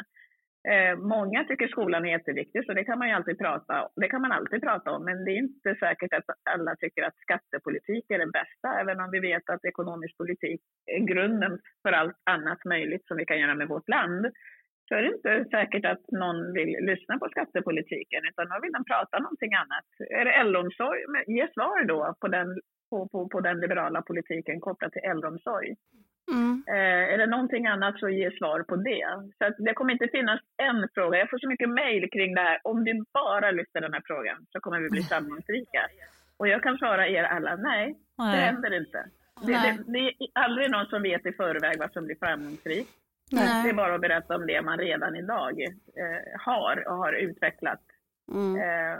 [0.67, 4.21] Eh, många tycker skolan är jätteviktig, så det kan man ju alltid prata, det kan
[4.21, 5.05] man alltid prata om.
[5.05, 9.11] Men det är inte säkert att alla tycker att skattepolitik är det bästa, även om
[9.11, 13.55] vi vet att ekonomisk politik är grunden för allt annat möjligt som vi kan göra
[13.55, 14.25] med vårt land.
[14.87, 18.83] så är det inte säkert att någon vill lyssna på skattepolitiken, utan då vill de
[18.85, 19.87] prata någonting annat.
[20.19, 20.99] Är det äldreomsorg?
[21.27, 22.47] Ge svar då på den,
[22.89, 25.75] på, på, på den liberala politiken kopplat till äldreomsorg.
[26.31, 26.63] Mm.
[26.67, 29.05] Eh, är det någonting annat så ge svar på det.
[29.37, 31.19] Så det kommer inte finnas en fråga.
[31.19, 32.59] Jag får så mycket mejl kring det här.
[32.63, 35.81] Om vi bara lyfter den här frågan så kommer vi bli framgångsrika.
[36.37, 38.35] Och jag kan svara er alla, nej, nej.
[38.35, 39.05] det händer inte.
[39.45, 42.89] Det, det, det, är aldrig någon som vet i förväg vad som blir framgångsrikt.
[43.31, 47.81] Det är bara att berätta om det man redan idag eh, har och har utvecklat.
[48.31, 48.55] Mm.
[48.55, 48.99] Eh,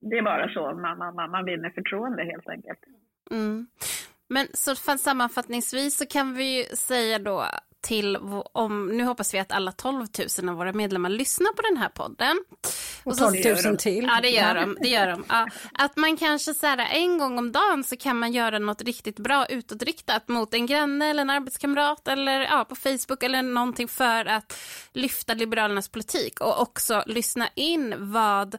[0.00, 2.78] det är bara så man, man, man vinner förtroende helt enkelt.
[3.30, 3.66] Mm.
[4.30, 7.46] Men så sammanfattningsvis så kan vi ju säga då
[7.80, 8.16] till
[8.52, 10.06] om, nu hoppas vi att alla 12
[10.40, 12.44] 000 av våra medlemmar lyssnar på den här podden.
[13.04, 14.04] Och 12 000 till.
[14.04, 14.76] Ja, det gör de.
[14.80, 15.24] Det gör de.
[15.28, 15.48] Ja.
[15.74, 19.18] Att man kanske så här, en gång om dagen så kan man göra något riktigt
[19.18, 24.24] bra utåtriktat mot en granne eller en arbetskamrat eller ja, på Facebook eller någonting för
[24.24, 24.58] att
[24.92, 28.56] lyfta Liberalernas politik och också lyssna in vad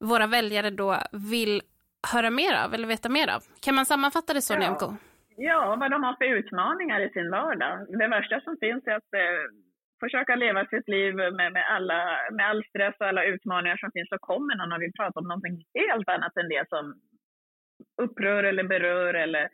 [0.00, 1.62] våra väljare då vill
[2.08, 3.42] höra mer av eller veta mer av.
[3.60, 4.58] Kan man sammanfatta det så, ja.
[4.58, 4.96] Nyamko?
[5.42, 7.98] Ja, vad de har för utmaningar i sin vardag.
[7.98, 9.42] Det värsta som finns är att eh,
[10.00, 14.08] försöka leva sitt liv med, med, alla, med all stress och alla utmaningar som finns
[14.08, 16.94] så kommer någon och vill prata om någonting helt annat än det som
[18.02, 19.48] upprör eller berör eller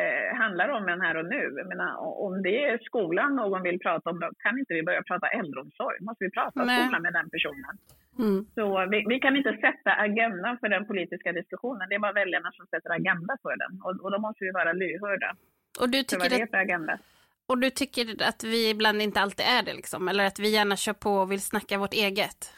[0.00, 1.54] eh, handlar om en här och nu.
[1.56, 1.90] Jag menar,
[2.26, 5.96] om det är skolan någon vill prata om, då kan inte vi börja prata äldreomsorg.
[6.00, 6.82] måste vi prata Nej.
[6.82, 7.74] skolan med den personen.
[8.18, 8.46] Mm.
[8.54, 11.88] Så vi, vi, kan inte sätta agendan för den politiska diskussionen.
[11.88, 13.80] Det är bara väljarna som sätter agenda för den.
[13.84, 15.36] Och, och då måste vi vara lyhörda.
[15.80, 16.98] Och du tycker det är för agenda.
[17.46, 20.08] Och du tycker att vi ibland inte alltid är det, liksom?
[20.08, 22.54] eller att vi gärna kör på och vill snacka vårt eget?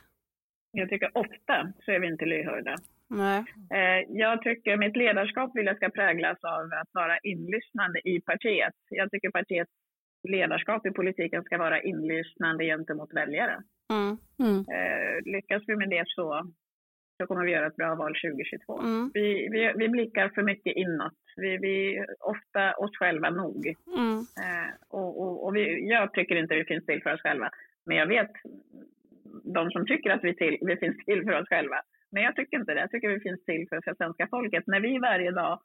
[0.70, 2.76] Jag tycker ofta så är vi inte lyhörda.
[3.08, 3.44] Nej.
[3.74, 8.74] Eh, jag tycker mitt ledarskap vill jag ska präglas av att vara inlyssnande i partiet.
[8.90, 9.72] Jag tycker partiets
[10.28, 13.62] ledarskap i politiken ska vara inlyssnande gentemot väljare.
[13.90, 14.16] Mm.
[14.38, 14.58] Mm.
[14.58, 16.52] Eh, lyckas vi med det så,
[17.20, 18.80] så kommer vi göra ett bra val 2022.
[18.80, 19.10] Mm.
[19.14, 21.18] Vi, vi, vi blickar för mycket inåt.
[21.36, 23.74] Vi, vi ofta oss själva nog.
[23.96, 24.18] Mm.
[24.18, 27.50] Eh, och, och, och vi, jag tycker inte vi finns till för oss själva.
[27.86, 28.30] Men jag vet
[29.44, 31.82] de som tycker att vi, till, vi finns till för oss själva.
[32.16, 32.80] Men jag tycker inte det.
[32.80, 34.64] Jag tycker vi finns till för, svenska folket.
[34.66, 35.60] När vi varje dag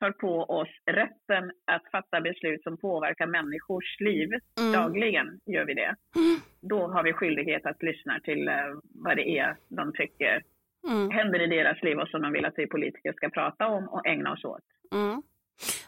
[0.00, 4.28] tar på oss rätten att fatta beslut som påverkar människors liv,
[4.60, 4.72] mm.
[4.72, 5.94] dagligen gör vi det.
[6.16, 6.36] Mm.
[6.60, 8.54] Då har vi skyldighet att lyssna till uh,
[8.94, 10.42] vad det är de tycker
[10.90, 11.10] mm.
[11.10, 14.06] händer i deras liv och som de vill att vi politiker ska prata om och
[14.06, 14.66] ägna oss åt.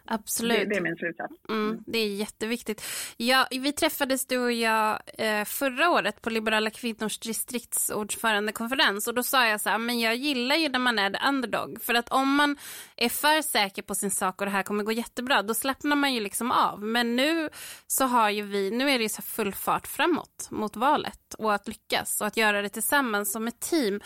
[0.04, 0.58] Absolut.
[0.58, 1.34] Det, det, är min slutsats.
[1.48, 2.82] Mm, mm, det är jätteviktigt.
[3.16, 9.22] Ja, vi träffades du och jag eh, förra året på Liberala kvinnors distriktsordförandekonferens och då
[9.22, 12.08] sa jag så här, men jag gillar ju när man är the underdog för att
[12.08, 12.56] om man
[12.96, 16.14] är för säker på sin sak och det här kommer gå jättebra då slappnar man
[16.14, 16.82] ju liksom av.
[16.82, 17.48] Men nu
[17.86, 21.68] så har ju vi, nu är det så full fart framåt mot valet och att
[21.68, 24.00] lyckas och att göra det tillsammans som ett team.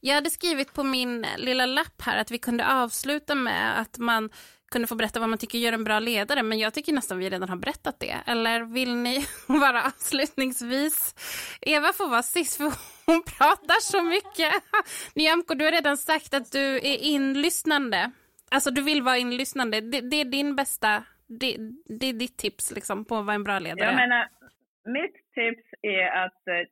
[0.00, 4.30] Jag hade skrivit på min lilla lapp här att vi kunde avsluta med att man
[4.70, 7.30] kunde få berätta vad man tycker gör en bra ledare, men jag tycker nästan vi
[7.30, 8.16] redan har berättat det.
[8.26, 11.14] Eller vill ni vara avslutningsvis?
[11.60, 12.64] Eva får vara sist, för
[13.06, 14.52] hon pratar så mycket.
[15.14, 18.10] Nyamko, du har redan sagt att du är inlyssnande.
[18.50, 19.80] Alltså, du vill vara inlyssnande.
[19.80, 21.04] Det, det är din bästa...
[21.28, 21.56] Det,
[22.00, 23.84] det, är ditt tips liksom, på vara en bra ledare.
[23.84, 24.28] Jag menar,
[24.84, 26.68] mitt tips är att eh,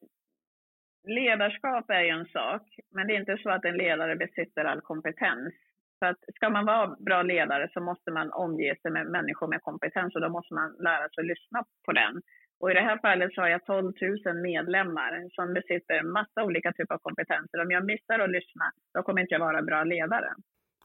[1.07, 4.81] ledarskap är ju en sak, men det är inte så att en ledare besitter all
[4.81, 5.55] kompetens.
[5.99, 9.63] Så att ska man vara bra ledare så måste man omge sig med människor med
[9.63, 12.15] kompetens och då måste man lära sig att lyssna på den.
[12.61, 13.93] Och i det här fallet så har jag 12
[14.27, 17.61] 000 medlemmar som besitter massa olika typer av kompetenser.
[17.65, 20.31] Om jag missar att lyssna, då kommer inte jag vara bra ledare.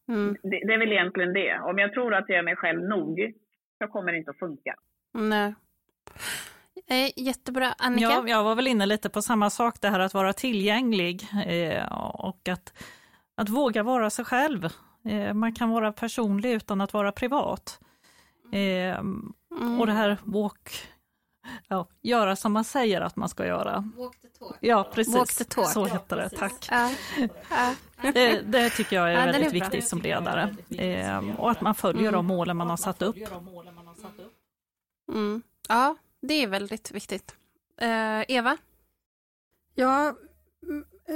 [0.08, 0.36] Mm.
[0.44, 1.60] Det, det, är väl egentligen det.
[1.60, 3.34] Om jag tror att jag är mig själv nog,
[3.84, 4.76] så kommer det inte att funka.
[5.14, 5.54] Nej.
[6.90, 7.74] Eh, jättebra.
[7.78, 8.04] Annika?
[8.04, 11.92] Ja, jag var väl inne lite på samma sak, det här att vara tillgänglig eh,
[12.14, 12.74] och att,
[13.38, 14.68] att våga vara sig själv.
[15.06, 17.80] Eh, man kan vara personlig utan att vara privat.
[18.52, 19.34] Mm.
[19.80, 20.88] Och det här walk,
[21.68, 23.92] ja, göra som man säger att man ska göra.
[23.98, 24.58] Walk the talk.
[24.60, 25.16] Ja, precis.
[25.16, 25.70] Walk the talk.
[25.70, 26.68] Så heter det, tack.
[26.72, 26.92] Ja.
[28.02, 30.56] Det, det, tycker jag är ja, väldigt är viktigt som ledare.
[31.38, 32.14] och att man följer mm.
[32.14, 33.18] de målen man har satt upp.
[35.12, 35.42] Mm.
[35.70, 37.36] Ja, det är väldigt viktigt.
[38.28, 38.58] Eva?
[39.76, 40.16] Ja,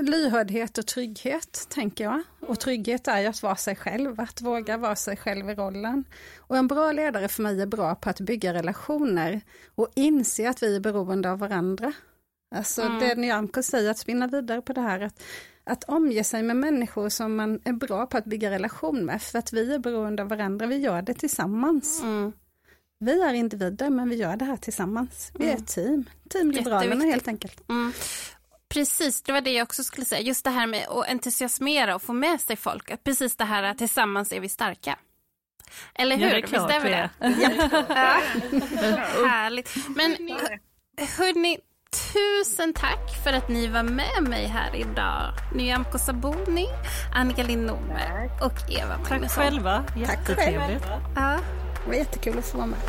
[0.02, 2.22] lyhördhet och trygghet, tänker jag.
[2.40, 6.04] Och trygghet är ju att vara sig själv, att våga vara sig själv i rollen.
[6.38, 9.42] Och en bra ledare för mig är bra på att bygga relationer
[9.76, 11.94] och inse att vi är beroende av varandra.
[12.56, 13.00] Alltså mm.
[13.00, 15.24] det Nyamko säger, att spinna vidare på det här, att,
[15.64, 19.40] att omge sig med människor som man är bra på att bygga relation med, för
[19.40, 22.02] att vi är beroende av varandra, vi gör det tillsammans.
[22.04, 22.34] Mm.
[23.00, 25.32] Vi är individer men vi gör det här tillsammans.
[25.40, 26.10] Vi är ett team.
[26.30, 27.70] Team Liberalerna helt enkelt.
[27.70, 27.94] Mm.
[28.74, 30.22] Precis, det var det jag också skulle säga.
[30.22, 33.04] Just det här med att entusiasmera och få med sig folk.
[33.04, 35.00] Precis det här att tillsammans är vi starka.
[35.96, 36.26] Eller hur?
[36.26, 37.10] Ja, det är klart Visst är vi det?
[37.90, 39.28] ja.
[39.28, 39.76] Härligt.
[39.96, 40.12] Men
[41.18, 41.58] hörni,
[42.14, 45.34] tusen tack för att ni var med mig här idag.
[45.56, 46.68] Nyamko Sabuni,
[47.16, 49.20] Annika Lindome och Eva Magnusson.
[49.20, 49.86] Tack själva.
[49.98, 50.84] Jättetrevligt.
[51.16, 51.40] Ja.
[51.84, 52.80] Det var jättekul att få vara med.